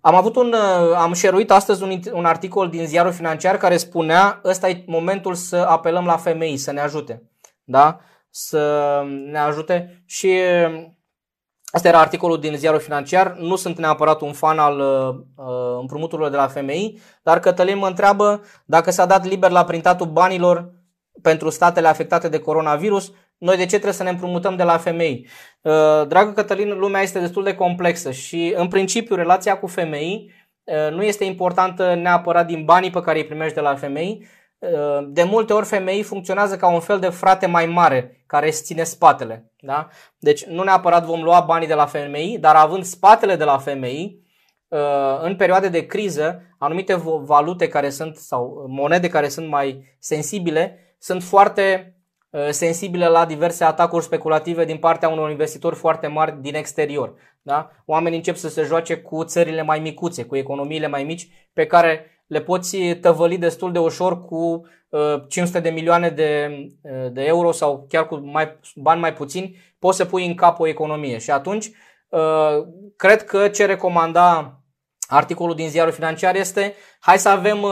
am 0.00 0.14
avut 0.14 0.36
un, 0.36 0.54
am 0.96 1.12
șeruit 1.12 1.50
astăzi 1.50 1.82
un, 1.82 2.00
un 2.12 2.24
articol 2.24 2.68
din 2.68 2.86
ziarul 2.86 3.12
financiar 3.12 3.56
care 3.56 3.76
spunea 3.76 4.40
ăsta 4.44 4.68
e 4.68 4.84
momentul 4.86 5.34
să 5.34 5.56
apelăm 5.56 6.04
la 6.04 6.16
femei 6.16 6.56
să 6.56 6.72
ne 6.72 6.80
ajute. 6.80 7.30
Da? 7.64 8.00
Să 8.30 9.02
ne 9.06 9.38
ajute 9.38 10.02
și 10.06 10.28
Asta 11.74 11.88
era 11.88 12.00
articolul 12.00 12.40
din 12.40 12.56
ziarul 12.56 12.80
financiar. 12.80 13.36
Nu 13.36 13.56
sunt 13.56 13.78
neapărat 13.78 14.20
un 14.20 14.32
fan 14.32 14.58
al 14.58 14.78
uh, 14.78 15.78
împrumuturilor 15.80 16.30
de 16.30 16.36
la 16.36 16.48
FMI, 16.48 17.00
dar 17.22 17.40
Cătălin 17.40 17.78
mă 17.78 17.86
întreabă 17.86 18.42
dacă 18.64 18.90
s-a 18.90 19.06
dat 19.06 19.24
liber 19.24 19.50
la 19.50 19.64
printatul 19.64 20.06
banilor 20.06 20.72
pentru 21.22 21.50
statele 21.50 21.88
afectate 21.88 22.28
de 22.28 22.38
coronavirus, 22.38 23.12
noi 23.44 23.56
de 23.56 23.62
ce 23.62 23.68
trebuie 23.68 23.92
să 23.92 24.02
ne 24.02 24.10
împrumutăm 24.10 24.56
de 24.56 24.62
la 24.62 24.78
femei? 24.78 25.26
Uh, 25.60 26.06
dragă 26.08 26.32
Cătălin, 26.32 26.78
lumea 26.78 27.02
este 27.02 27.18
destul 27.18 27.44
de 27.44 27.54
complexă 27.54 28.10
și 28.10 28.54
în 28.56 28.68
principiu 28.68 29.14
relația 29.14 29.58
cu 29.58 29.66
femei 29.66 30.32
uh, 30.64 30.92
nu 30.92 31.02
este 31.02 31.24
importantă 31.24 31.94
neapărat 31.94 32.46
din 32.46 32.64
banii 32.64 32.90
pe 32.90 33.00
care 33.00 33.18
îi 33.18 33.24
primești 33.24 33.54
de 33.54 33.60
la 33.60 33.74
femei. 33.74 34.26
Uh, 34.58 35.06
de 35.08 35.22
multe 35.22 35.52
ori 35.52 35.66
femei 35.66 36.02
funcționează 36.02 36.56
ca 36.56 36.68
un 36.68 36.80
fel 36.80 36.98
de 36.98 37.08
frate 37.08 37.46
mai 37.46 37.66
mare 37.66 38.24
care 38.26 38.46
îți 38.46 38.62
ține 38.62 38.82
spatele. 38.82 39.52
Da? 39.60 39.88
Deci 40.18 40.44
nu 40.44 40.62
neapărat 40.62 41.04
vom 41.04 41.22
lua 41.22 41.40
banii 41.40 41.68
de 41.68 41.74
la 41.74 41.86
femei, 41.86 42.38
dar 42.40 42.54
având 42.54 42.84
spatele 42.84 43.36
de 43.36 43.44
la 43.44 43.58
femei, 43.58 44.22
în 45.20 45.36
perioade 45.36 45.68
de 45.68 45.86
criză, 45.86 46.42
anumite 46.58 46.94
valute 47.24 47.68
care 47.68 47.90
sunt 47.90 48.16
sau 48.16 48.64
monede 48.68 49.08
care 49.08 49.28
sunt 49.28 49.48
mai 49.48 49.96
sensibile 49.98 50.78
sunt 50.98 51.22
foarte 51.22 51.93
Uh, 52.34 52.48
sensibile 52.50 53.08
la 53.08 53.24
diverse 53.24 53.64
atacuri 53.64 54.04
speculative 54.04 54.64
din 54.64 54.76
partea 54.76 55.08
unor 55.08 55.30
investitori 55.30 55.74
foarte 55.74 56.06
mari 56.06 56.40
din 56.40 56.54
exterior. 56.54 57.14
Da? 57.42 57.70
Oamenii 57.86 58.18
încep 58.18 58.36
să 58.36 58.48
se 58.48 58.62
joace 58.62 58.96
cu 58.96 59.24
țările 59.24 59.62
mai 59.62 59.78
micuțe, 59.78 60.24
cu 60.24 60.36
economiile 60.36 60.86
mai 60.86 61.04
mici, 61.04 61.28
pe 61.52 61.66
care 61.66 62.24
le 62.26 62.40
poți 62.40 62.78
tăvăli 62.78 63.38
destul 63.38 63.72
de 63.72 63.78
ușor 63.78 64.24
cu 64.24 64.66
500 65.28 65.58
uh, 65.58 65.64
de 65.64 65.70
milioane 65.70 66.08
de, 66.08 66.48
uh, 66.82 67.12
de 67.12 67.24
euro 67.24 67.52
sau 67.52 67.86
chiar 67.88 68.06
cu 68.06 68.16
mai, 68.16 68.58
bani 68.74 69.00
mai 69.00 69.12
puțini, 69.12 69.56
poți 69.78 69.96
să 69.96 70.04
pui 70.04 70.26
în 70.26 70.34
cap 70.34 70.60
o 70.60 70.66
economie. 70.66 71.18
Și 71.18 71.30
atunci, 71.30 71.70
cred 72.96 73.24
că 73.24 73.48
ce 73.48 73.66
recomanda 73.66 74.58
articolul 75.08 75.54
din 75.54 75.68
ziarul 75.68 75.92
financiar 75.92 76.34
este 76.34 76.74
hai 77.00 77.18
să 77.18 77.28
avem 77.28 77.66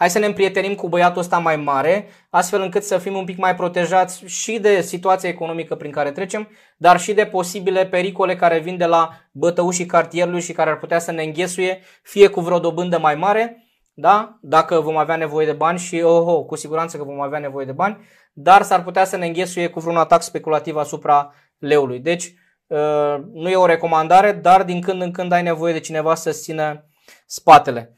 hai 0.00 0.10
să 0.10 0.18
ne 0.18 0.26
împrietenim 0.26 0.74
cu 0.74 0.88
băiatul 0.88 1.20
ăsta 1.20 1.38
mai 1.38 1.56
mare, 1.56 2.08
astfel 2.30 2.60
încât 2.60 2.82
să 2.82 2.98
fim 2.98 3.16
un 3.16 3.24
pic 3.24 3.36
mai 3.38 3.54
protejați 3.54 4.24
și 4.24 4.58
de 4.58 4.80
situația 4.80 5.28
economică 5.28 5.74
prin 5.74 5.90
care 5.90 6.10
trecem, 6.10 6.48
dar 6.76 7.00
și 7.00 7.12
de 7.14 7.26
posibile 7.26 7.86
pericole 7.86 8.36
care 8.36 8.58
vin 8.58 8.76
de 8.76 8.84
la 8.84 9.10
bătăușii 9.32 9.86
cartierului 9.86 10.40
și 10.40 10.52
care 10.52 10.70
ar 10.70 10.78
putea 10.78 10.98
să 10.98 11.12
ne 11.12 11.22
înghesuie, 11.22 11.80
fie 12.02 12.28
cu 12.28 12.40
vreo 12.40 12.58
dobândă 12.58 12.98
mai 12.98 13.14
mare, 13.14 13.66
da? 13.94 14.38
dacă 14.40 14.80
vom 14.80 14.96
avea 14.96 15.16
nevoie 15.16 15.46
de 15.46 15.52
bani 15.52 15.78
și 15.78 16.00
oh, 16.00 16.26
oh, 16.26 16.44
cu 16.44 16.56
siguranță 16.56 16.96
că 16.96 17.04
vom 17.04 17.20
avea 17.20 17.38
nevoie 17.38 17.66
de 17.66 17.72
bani, 17.72 17.98
dar 18.32 18.62
s-ar 18.62 18.82
putea 18.82 19.04
să 19.04 19.16
ne 19.16 19.26
înghesuie 19.26 19.68
cu 19.68 19.80
vreun 19.80 19.96
atac 19.96 20.22
speculativ 20.22 20.76
asupra 20.76 21.34
leului. 21.58 21.98
Deci 21.98 22.34
uh, 22.66 23.16
nu 23.32 23.48
e 23.48 23.56
o 23.56 23.66
recomandare, 23.66 24.32
dar 24.32 24.62
din 24.62 24.80
când 24.80 25.02
în 25.02 25.10
când 25.10 25.32
ai 25.32 25.42
nevoie 25.42 25.72
de 25.72 25.80
cineva 25.80 26.14
să 26.14 26.30
țină 26.30 26.84
spatele. 27.26 27.94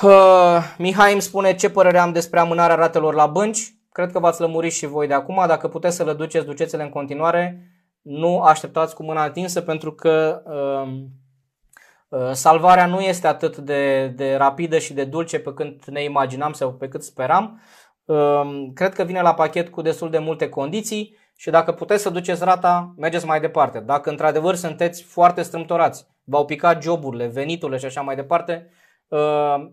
Uh, 0.00 0.74
Mihai 0.78 1.12
îmi 1.12 1.22
spune 1.22 1.54
ce 1.54 1.70
părere 1.70 1.98
am 1.98 2.12
despre 2.12 2.38
amânarea 2.38 2.74
ratelor 2.74 3.14
la 3.14 3.26
bănci. 3.26 3.74
Cred 3.92 4.12
că 4.12 4.18
v-ați 4.18 4.40
lămurit 4.40 4.72
și 4.72 4.86
voi 4.86 5.06
de 5.06 5.14
acum. 5.14 5.44
Dacă 5.46 5.68
puteți 5.68 5.96
să 5.96 6.04
le 6.04 6.12
duceți, 6.12 6.46
duceți-le 6.46 6.82
în 6.82 6.88
continuare. 6.88 7.70
Nu 8.02 8.40
așteptați 8.40 8.94
cu 8.94 9.02
mâna 9.02 9.22
atinsă 9.22 9.60
pentru 9.60 9.92
că 9.92 10.42
uh, 10.44 10.92
uh, 12.08 12.30
salvarea 12.32 12.86
nu 12.86 13.00
este 13.00 13.26
atât 13.26 13.56
de, 13.56 14.06
de 14.06 14.34
rapidă 14.34 14.78
și 14.78 14.94
de 14.94 15.04
dulce 15.04 15.38
pe 15.38 15.52
cât 15.54 15.90
ne 15.90 16.02
imaginam 16.02 16.52
sau 16.52 16.72
pe 16.72 16.88
cât 16.88 17.02
speram. 17.02 17.60
Uh, 18.04 18.70
cred 18.74 18.94
că 18.94 19.02
vine 19.02 19.20
la 19.20 19.34
pachet 19.34 19.68
cu 19.68 19.82
destul 19.82 20.10
de 20.10 20.18
multe 20.18 20.48
condiții 20.48 21.16
și 21.36 21.50
dacă 21.50 21.72
puteți 21.72 22.02
să 22.02 22.10
duceți 22.10 22.44
rata, 22.44 22.94
mergeți 22.96 23.26
mai 23.26 23.40
departe. 23.40 23.80
Dacă 23.80 24.10
într-adevăr 24.10 24.54
sunteți 24.54 25.02
foarte 25.02 25.42
strâmtorați, 25.42 26.06
v-au 26.24 26.44
picat 26.44 26.82
joburile, 26.82 27.26
veniturile 27.26 27.78
și 27.78 27.84
așa 27.84 28.00
mai 28.00 28.16
departe, 28.16 28.66
Uh, 28.66 28.81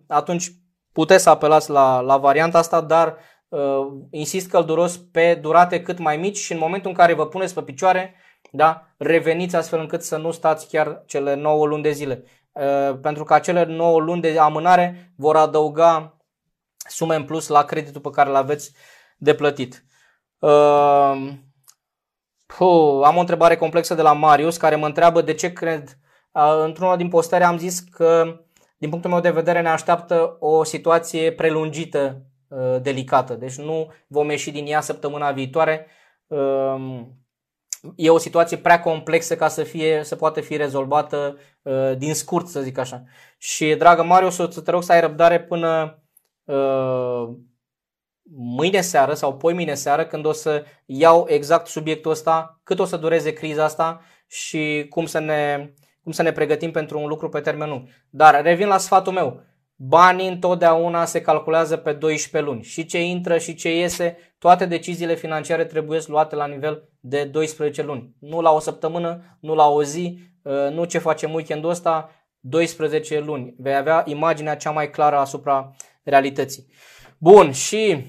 atunci 0.08 0.52
puteți 0.92 1.24
să 1.24 1.30
apelați 1.30 1.70
la, 1.70 2.00
la 2.00 2.18
varianta 2.18 2.58
asta, 2.58 2.82
dar 2.82 3.18
uh, 3.48 3.88
insist 4.12 4.50
călduros 4.50 4.98
pe 4.98 5.36
durate 5.42 5.82
cât 5.82 6.00
mai 6.00 6.18
mici 6.18 6.38
și 6.38 6.52
în 6.52 6.58
momentul 6.58 6.90
în 6.90 6.96
care 6.96 7.14
vă 7.14 7.28
puneți 7.28 7.54
pe 7.54 7.62
picioare, 7.62 8.16
da, 8.52 8.88
reveniți 8.98 9.56
astfel 9.56 9.80
încât 9.80 10.04
să 10.04 10.18
nu 10.18 10.32
stați 10.32 10.68
chiar 10.68 11.04
cele 11.06 11.34
9 11.36 11.66
luni 11.66 11.84
de 11.84 11.92
zile. 11.92 12.24
Uh, 12.52 13.00
pentru 13.02 13.24
că 13.24 13.34
acele 13.34 13.64
9 13.64 14.00
luni 14.00 14.22
de 14.22 14.40
amânare 14.40 15.14
vor 15.16 15.36
adăuga 15.36 16.18
sume 16.78 17.16
în 17.16 17.24
plus 17.24 17.48
la 17.48 17.64
creditul 17.64 18.02
pe 18.02 18.10
care 18.10 18.30
îl 18.30 18.36
aveți 18.36 18.74
de 19.18 19.34
plătit. 19.34 19.84
Uh, 20.40 21.32
puh, 22.58 23.06
am 23.06 23.16
o 23.16 23.20
întrebare 23.20 23.56
complexă 23.56 23.94
de 23.94 24.02
la 24.02 24.14
Marius 24.14 24.58
care 24.58 24.76
mă 24.76 24.86
întreabă 24.86 25.22
de 25.22 25.34
ce 25.34 25.54
cred. 25.54 25.98
Uh, 26.32 26.62
într-una 26.64 26.96
din 26.96 27.10
postări 27.10 27.44
am 27.44 27.58
zis 27.58 27.80
că 27.80 28.40
din 28.80 28.90
punctul 28.90 29.12
meu 29.12 29.20
de 29.20 29.30
vedere, 29.30 29.62
ne 29.62 29.70
așteaptă 29.70 30.38
o 30.40 30.64
situație 30.64 31.32
prelungită, 31.32 32.22
uh, 32.48 32.82
delicată. 32.82 33.34
Deci 33.34 33.56
nu 33.56 33.92
vom 34.08 34.30
ieși 34.30 34.52
din 34.52 34.66
ea 34.68 34.82
săptămâna 34.82 35.32
viitoare. 35.32 35.88
Um, 36.28 37.18
e 37.96 38.10
o 38.10 38.18
situație 38.18 38.58
prea 38.58 38.82
complexă 38.82 39.36
ca 39.36 39.48
să, 39.48 39.64
fie, 39.64 40.04
să 40.04 40.16
poată 40.16 40.42
fi 40.42 40.56
rezolvată 40.56 41.38
uh, 41.62 41.98
din 41.98 42.14
scurt, 42.14 42.48
să 42.48 42.62
zic 42.62 42.78
așa. 42.78 43.04
Și, 43.38 43.76
dragă 43.76 44.04
Marius, 44.04 44.38
o 44.38 44.50
să 44.50 44.62
te 44.62 44.72
rog 44.72 44.84
să 44.84 44.92
ai 44.92 45.00
răbdare 45.00 45.40
până 45.40 46.02
uh, 46.44 47.30
mâine 48.32 48.82
seară 48.82 49.14
sau 49.14 49.38
poi 49.38 49.54
mâine 49.54 49.74
seară 49.74 50.06
când 50.06 50.26
o 50.26 50.32
să 50.32 50.66
iau 50.86 51.26
exact 51.28 51.68
subiectul 51.68 52.12
ăsta, 52.12 52.60
cât 52.64 52.80
o 52.80 52.86
să 52.86 52.98
dureze 52.98 53.34
criza 53.34 53.64
asta 53.64 54.02
și 54.28 54.86
cum 54.90 55.06
să 55.06 55.20
ne 55.20 55.74
cum 56.10 56.18
să 56.18 56.24
ne 56.24 56.32
pregătim 56.32 56.72
pentru 56.72 57.00
un 57.00 57.08
lucru 57.08 57.30
pe 57.30 57.40
termen 57.40 57.70
lung. 57.70 57.88
Dar 58.10 58.42
revin 58.42 58.68
la 58.68 58.78
sfatul 58.78 59.14
meu. 59.14 59.42
Banii 59.76 60.28
întotdeauna 60.28 61.06
se 61.06 61.22
calculează 61.22 61.78
pe 61.78 61.94
12 61.94 62.52
luni. 62.52 62.64
Și 62.64 62.86
ce 62.86 63.04
intră 63.04 63.38
și 63.38 63.56
ce 63.56 63.76
iese, 63.76 64.18
toate 64.40 64.66
deciziile 64.66 65.16
financiare 65.16 65.66
trebuie 65.66 66.02
luate 66.08 66.36
la 66.36 66.46
nivel 66.46 66.90
de 67.00 67.24
12 67.24 67.84
luni. 67.84 68.16
Nu 68.20 68.42
la 68.42 68.52
o 68.52 68.60
săptămână, 68.60 69.38
nu 69.40 69.56
la 69.56 69.68
o 69.68 69.84
zi, 69.84 70.20
ă, 70.46 70.70
nu 70.70 70.84
ce 70.84 70.98
facem 70.98 71.34
weekendul 71.34 71.70
ăsta, 71.70 72.12
12 72.40 73.20
luni. 73.20 73.54
Vei 73.58 73.76
avea 73.76 74.04
imaginea 74.06 74.56
cea 74.56 74.72
mai 74.72 74.90
clară 74.90 75.18
asupra 75.18 75.76
realității. 76.04 76.66
Bun, 77.18 77.52
și 77.52 78.06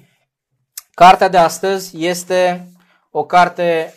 cartea 0.90 1.28
de 1.28 1.36
astăzi 1.36 2.06
este 2.06 2.68
o 3.10 3.24
carte 3.24 3.94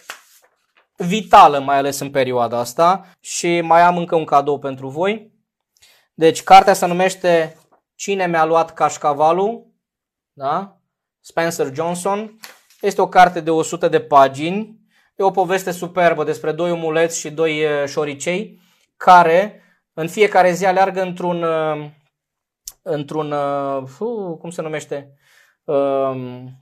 vitală, 0.98 1.60
mai 1.60 1.78
ales 1.78 2.00
în 2.00 2.12
perioada 2.12 2.58
asta 2.58 3.06
și 3.20 3.62
mai 3.62 3.82
am 3.82 3.98
încă 3.98 4.16
un 4.16 4.26
cadou 4.26 4.60
pentru 4.60 4.88
voi. 4.88 5.32
Deci 6.14 6.44
cartea 6.44 6.74
se 6.74 6.86
numește 6.86 7.58
Cine 8.04 8.28
mi-a 8.28 8.46
luat 8.46 8.74
cașcavalul, 8.74 9.68
da? 10.34 10.78
Spencer 11.20 11.74
Johnson. 11.74 12.38
Este 12.82 13.02
o 13.02 13.08
carte 13.08 13.40
de 13.40 13.50
100 13.50 13.88
de 13.88 14.02
pagini. 14.02 14.80
E 15.16 15.24
o 15.24 15.32
poveste 15.32 15.72
superbă 15.72 16.24
despre 16.24 16.52
doi 16.52 16.72
omuleți 16.72 17.20
și 17.20 17.32
doi 17.32 17.66
șoricei 17.88 18.62
care 18.98 19.62
în 19.94 20.08
fiecare 20.08 20.52
zi 20.52 20.66
aleargă 20.66 21.02
într-un 21.02 21.46
într-un 22.82 23.32
uh, 23.32 24.38
cum 24.40 24.50
se 24.50 24.62
numește 24.62 25.18
um, 25.64 26.58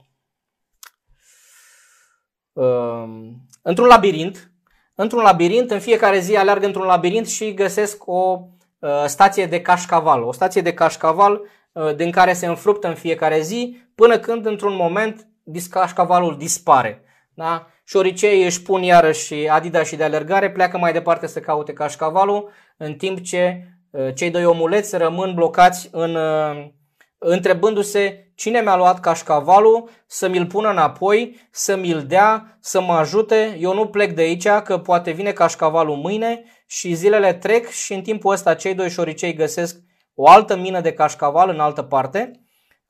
um, 2.52 3.46
într-un 3.62 3.86
labirint, 3.86 4.50
într-un 4.94 5.22
labirint, 5.22 5.70
în 5.70 5.78
fiecare 5.78 6.18
zi 6.18 6.36
alerg 6.36 6.62
într-un 6.62 6.86
labirint 6.86 7.28
și 7.28 7.54
găsesc 7.54 8.02
o 8.06 8.40
uh, 8.78 9.04
stație 9.06 9.46
de 9.46 9.60
cașcaval, 9.60 10.22
o 10.22 10.32
stație 10.32 10.60
de 10.60 10.74
cașcaval 10.74 11.40
uh, 11.72 11.94
din 11.96 12.10
care 12.10 12.32
se 12.32 12.46
înfruptă 12.46 12.88
în 12.88 12.94
fiecare 12.94 13.40
zi, 13.40 13.76
până 13.94 14.18
când 14.18 14.46
într-un 14.46 14.74
moment 14.74 15.26
cașcavalul 15.70 16.36
dispare. 16.36 17.02
Da? 17.34 17.66
Șoricei 17.84 18.44
își 18.44 18.62
pun 18.62 18.82
iarăși 18.82 19.48
adida 19.48 19.82
și 19.82 19.96
de 19.96 20.04
alergare, 20.04 20.50
pleacă 20.50 20.78
mai 20.78 20.92
departe 20.92 21.26
să 21.26 21.40
caute 21.40 21.72
cașcavalul, 21.72 22.50
în 22.76 22.94
timp 22.94 23.20
ce 23.20 23.66
uh, 23.90 24.14
cei 24.14 24.30
doi 24.30 24.44
omuleți 24.44 24.96
rămân 24.96 25.34
blocați 25.34 25.88
în, 25.92 26.14
uh, 26.14 26.66
întrebându-se 27.24 28.32
cine 28.34 28.60
mi-a 28.60 28.76
luat 28.76 29.00
cașcavalul, 29.00 29.88
să 30.06 30.28
mi-l 30.28 30.46
pună 30.46 30.70
înapoi, 30.70 31.48
să 31.50 31.76
mi-l 31.76 32.04
dea, 32.06 32.58
să 32.60 32.80
mă 32.80 32.92
ajute, 32.92 33.56
eu 33.60 33.74
nu 33.74 33.86
plec 33.86 34.12
de 34.12 34.22
aici, 34.22 34.48
că 34.48 34.78
poate 34.78 35.10
vine 35.10 35.32
cașcavalul 35.32 35.96
mâine 35.96 36.44
și 36.66 36.94
zilele 36.94 37.32
trec 37.32 37.68
și 37.68 37.94
în 37.94 38.02
timpul 38.02 38.32
ăsta 38.32 38.54
cei 38.54 38.74
doi 38.74 38.90
șoricei 38.90 39.34
găsesc 39.34 39.76
o 40.14 40.28
altă 40.28 40.56
mină 40.56 40.80
de 40.80 40.92
cașcaval 40.92 41.48
în 41.48 41.60
altă 41.60 41.82
parte. 41.82 42.30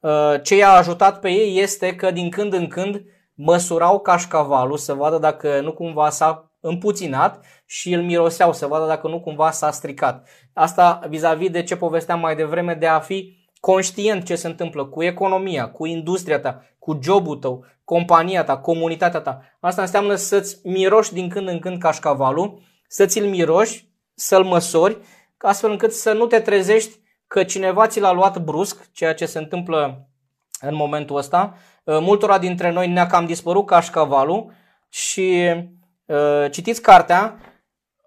Uh, 0.01 0.35
ce 0.43 0.57
i-a 0.57 0.73
ajutat 0.73 1.21
pe 1.21 1.31
ei 1.31 1.61
este 1.61 1.95
că 1.95 2.11
din 2.11 2.31
când 2.31 2.53
în 2.53 2.69
când 2.69 3.03
măsurau 3.35 4.01
cașcavalul 4.01 4.77
să 4.77 4.95
vadă 4.95 5.19
dacă 5.19 5.61
nu 5.61 5.73
cumva 5.73 6.11
s-a 6.11 6.53
împuținat 6.61 7.45
și 7.67 7.93
îl 7.93 8.03
miroseau 8.03 8.53
să 8.53 8.67
vadă 8.67 8.87
dacă 8.87 9.09
nu 9.09 9.21
cumva 9.21 9.51
s-a 9.51 9.71
stricat. 9.71 10.29
Asta 10.53 11.01
vis-a-vis 11.09 11.51
de 11.51 11.63
ce 11.63 11.77
povesteam 11.77 12.21
mai 12.21 12.37
devreme 12.37 12.75
de 12.75 12.87
a 12.87 12.99
fi 12.99 13.42
conștient 13.63 14.25
ce 14.25 14.35
se 14.35 14.47
întâmplă 14.47 14.85
cu 14.85 15.03
economia, 15.03 15.69
cu 15.69 15.87
industria 15.87 16.41
ta, 16.41 16.63
cu 16.79 16.99
jobul 17.03 17.37
tău, 17.37 17.65
compania 17.85 18.45
ta, 18.45 18.57
comunitatea 18.59 19.21
ta. 19.21 19.41
Asta 19.61 19.83
înseamnă 19.83 20.15
să-ți 20.15 20.59
miroși 20.63 21.13
din 21.13 21.29
când 21.29 21.49
în 21.49 21.59
când 21.59 21.79
cașcavalul, 21.79 22.61
să 22.89 23.07
ți-l 23.07 23.27
miroși, 23.27 23.89
să-l 24.15 24.45
măsori, 24.45 24.99
astfel 25.39 25.71
încât 25.71 25.93
să 25.93 26.13
nu 26.13 26.27
te 26.27 26.41
trezești 26.41 26.99
că 27.27 27.45
cineva 27.45 27.87
ți 27.87 28.01
l-a 28.01 28.13
luat 28.13 28.39
brusc, 28.39 28.91
ceea 28.93 29.15
ce 29.15 29.27
se 29.27 29.39
întâmplă 29.39 30.09
în 30.61 30.75
momentul 30.75 31.17
ăsta. 31.17 31.55
Uh, 31.85 31.99
multora 32.01 32.39
dintre 32.39 32.71
noi 32.71 32.89
ne-a 32.89 33.07
cam 33.07 33.27
dispărut 33.27 33.67
cașcavalul 33.67 34.53
și 34.89 35.55
uh, 36.05 36.51
citiți 36.51 36.83
cartea. 36.83 37.37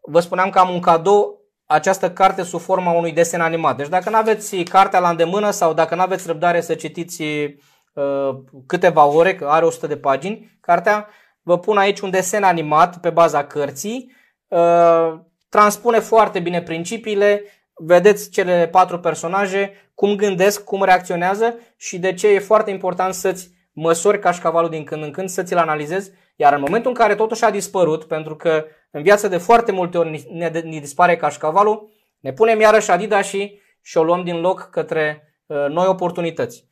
Vă 0.02 0.20
spuneam 0.20 0.50
că 0.50 0.60
am 0.60 0.70
un 0.70 0.80
cadou 0.80 1.45
această 1.66 2.12
carte 2.12 2.44
sub 2.44 2.60
forma 2.60 2.92
unui 2.92 3.12
desen 3.12 3.42
animat. 3.42 3.78
Deci 3.78 3.88
dacă 3.88 4.10
nu 4.10 4.16
aveți 4.16 4.56
cartea 4.58 5.00
la 5.00 5.10
îndemână 5.10 5.52
sau 5.52 5.74
dacă 5.74 5.96
nu 5.96 6.02
aveți 6.02 6.28
răbdare 6.28 6.62
să 6.62 6.76
citiți 6.76 7.22
uh, 7.22 8.30
câteva 8.66 9.06
ore, 9.06 9.36
că 9.36 9.46
are 9.46 9.66
100 9.66 9.88
de 9.88 9.98
pagini, 9.98 10.58
cartea, 10.62 11.10
vă 11.42 11.60
pun 11.60 11.78
aici 11.78 12.00
un 12.00 12.10
desen 12.10 12.44
animat 12.44 12.98
pe 12.98 13.10
baza 13.10 13.46
cărții, 13.46 14.16
uh, 14.48 15.14
transpune 15.50 16.00
foarte 16.00 16.40
bine 16.40 16.62
principiile, 16.62 17.44
vedeți 17.74 18.30
cele 18.30 18.68
patru 18.68 19.00
personaje, 19.00 19.92
cum 19.96 20.16
gândesc, 20.16 20.64
cum 20.64 20.84
reacționează 20.84 21.60
și 21.78 22.00
de 22.00 22.14
ce 22.14 22.28
e 22.28 22.40
foarte 22.40 22.72
important 22.72 23.14
să-ți 23.14 23.55
măsori 23.76 24.20
cașcavalul 24.20 24.70
din 24.70 24.84
când 24.84 25.04
în 25.04 25.12
când, 25.12 25.30
să 25.30 25.44
ți-l 25.44 25.58
analizezi, 25.58 26.12
iar 26.36 26.54
în 26.54 26.60
momentul 26.60 26.90
în 26.90 26.96
care 26.96 27.16
totuși 27.16 27.44
a 27.44 27.52
dispărut, 27.52 28.04
pentru 28.04 28.36
că 28.36 28.66
în 28.92 29.02
viață 29.02 29.28
de 29.28 29.38
foarte 29.38 29.72
multe 29.72 29.98
ori 29.98 30.28
ne, 30.32 30.48
ne 30.50 30.80
dispare 30.80 31.16
cașcavalul, 31.16 31.90
ne 32.20 32.34
punem 32.34 32.60
iarăși 32.60 32.92
adida 32.92 33.22
și, 33.22 33.60
și 33.82 33.98
o 33.98 34.04
luăm 34.04 34.24
din 34.24 34.40
loc 34.40 34.70
către 34.72 35.34
uh, 35.46 35.66
noi 35.70 35.88
oportunități. 35.88 36.68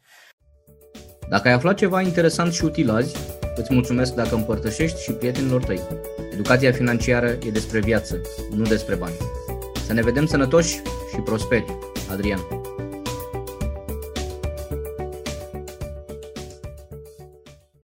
Dacă 1.29 1.47
ai 1.47 1.53
aflat 1.53 1.77
ceva 1.77 2.01
interesant 2.01 2.53
și 2.53 2.65
util 2.65 2.89
azi, 2.89 3.15
îți 3.55 3.73
mulțumesc 3.73 4.13
dacă 4.13 4.35
împărtășești 4.35 5.03
și 5.03 5.11
prietenilor 5.11 5.63
tăi. 5.63 5.79
Educația 6.31 6.71
financiară 6.71 7.27
e 7.27 7.51
despre 7.51 7.79
viață, 7.79 8.21
nu 8.55 8.63
despre 8.63 8.95
bani. 8.95 9.15
Să 9.85 9.93
ne 9.93 10.01
vedem 10.01 10.25
sănătoși 10.25 10.81
și 11.11 11.19
prosperi. 11.23 11.77
Adrian. 12.11 12.62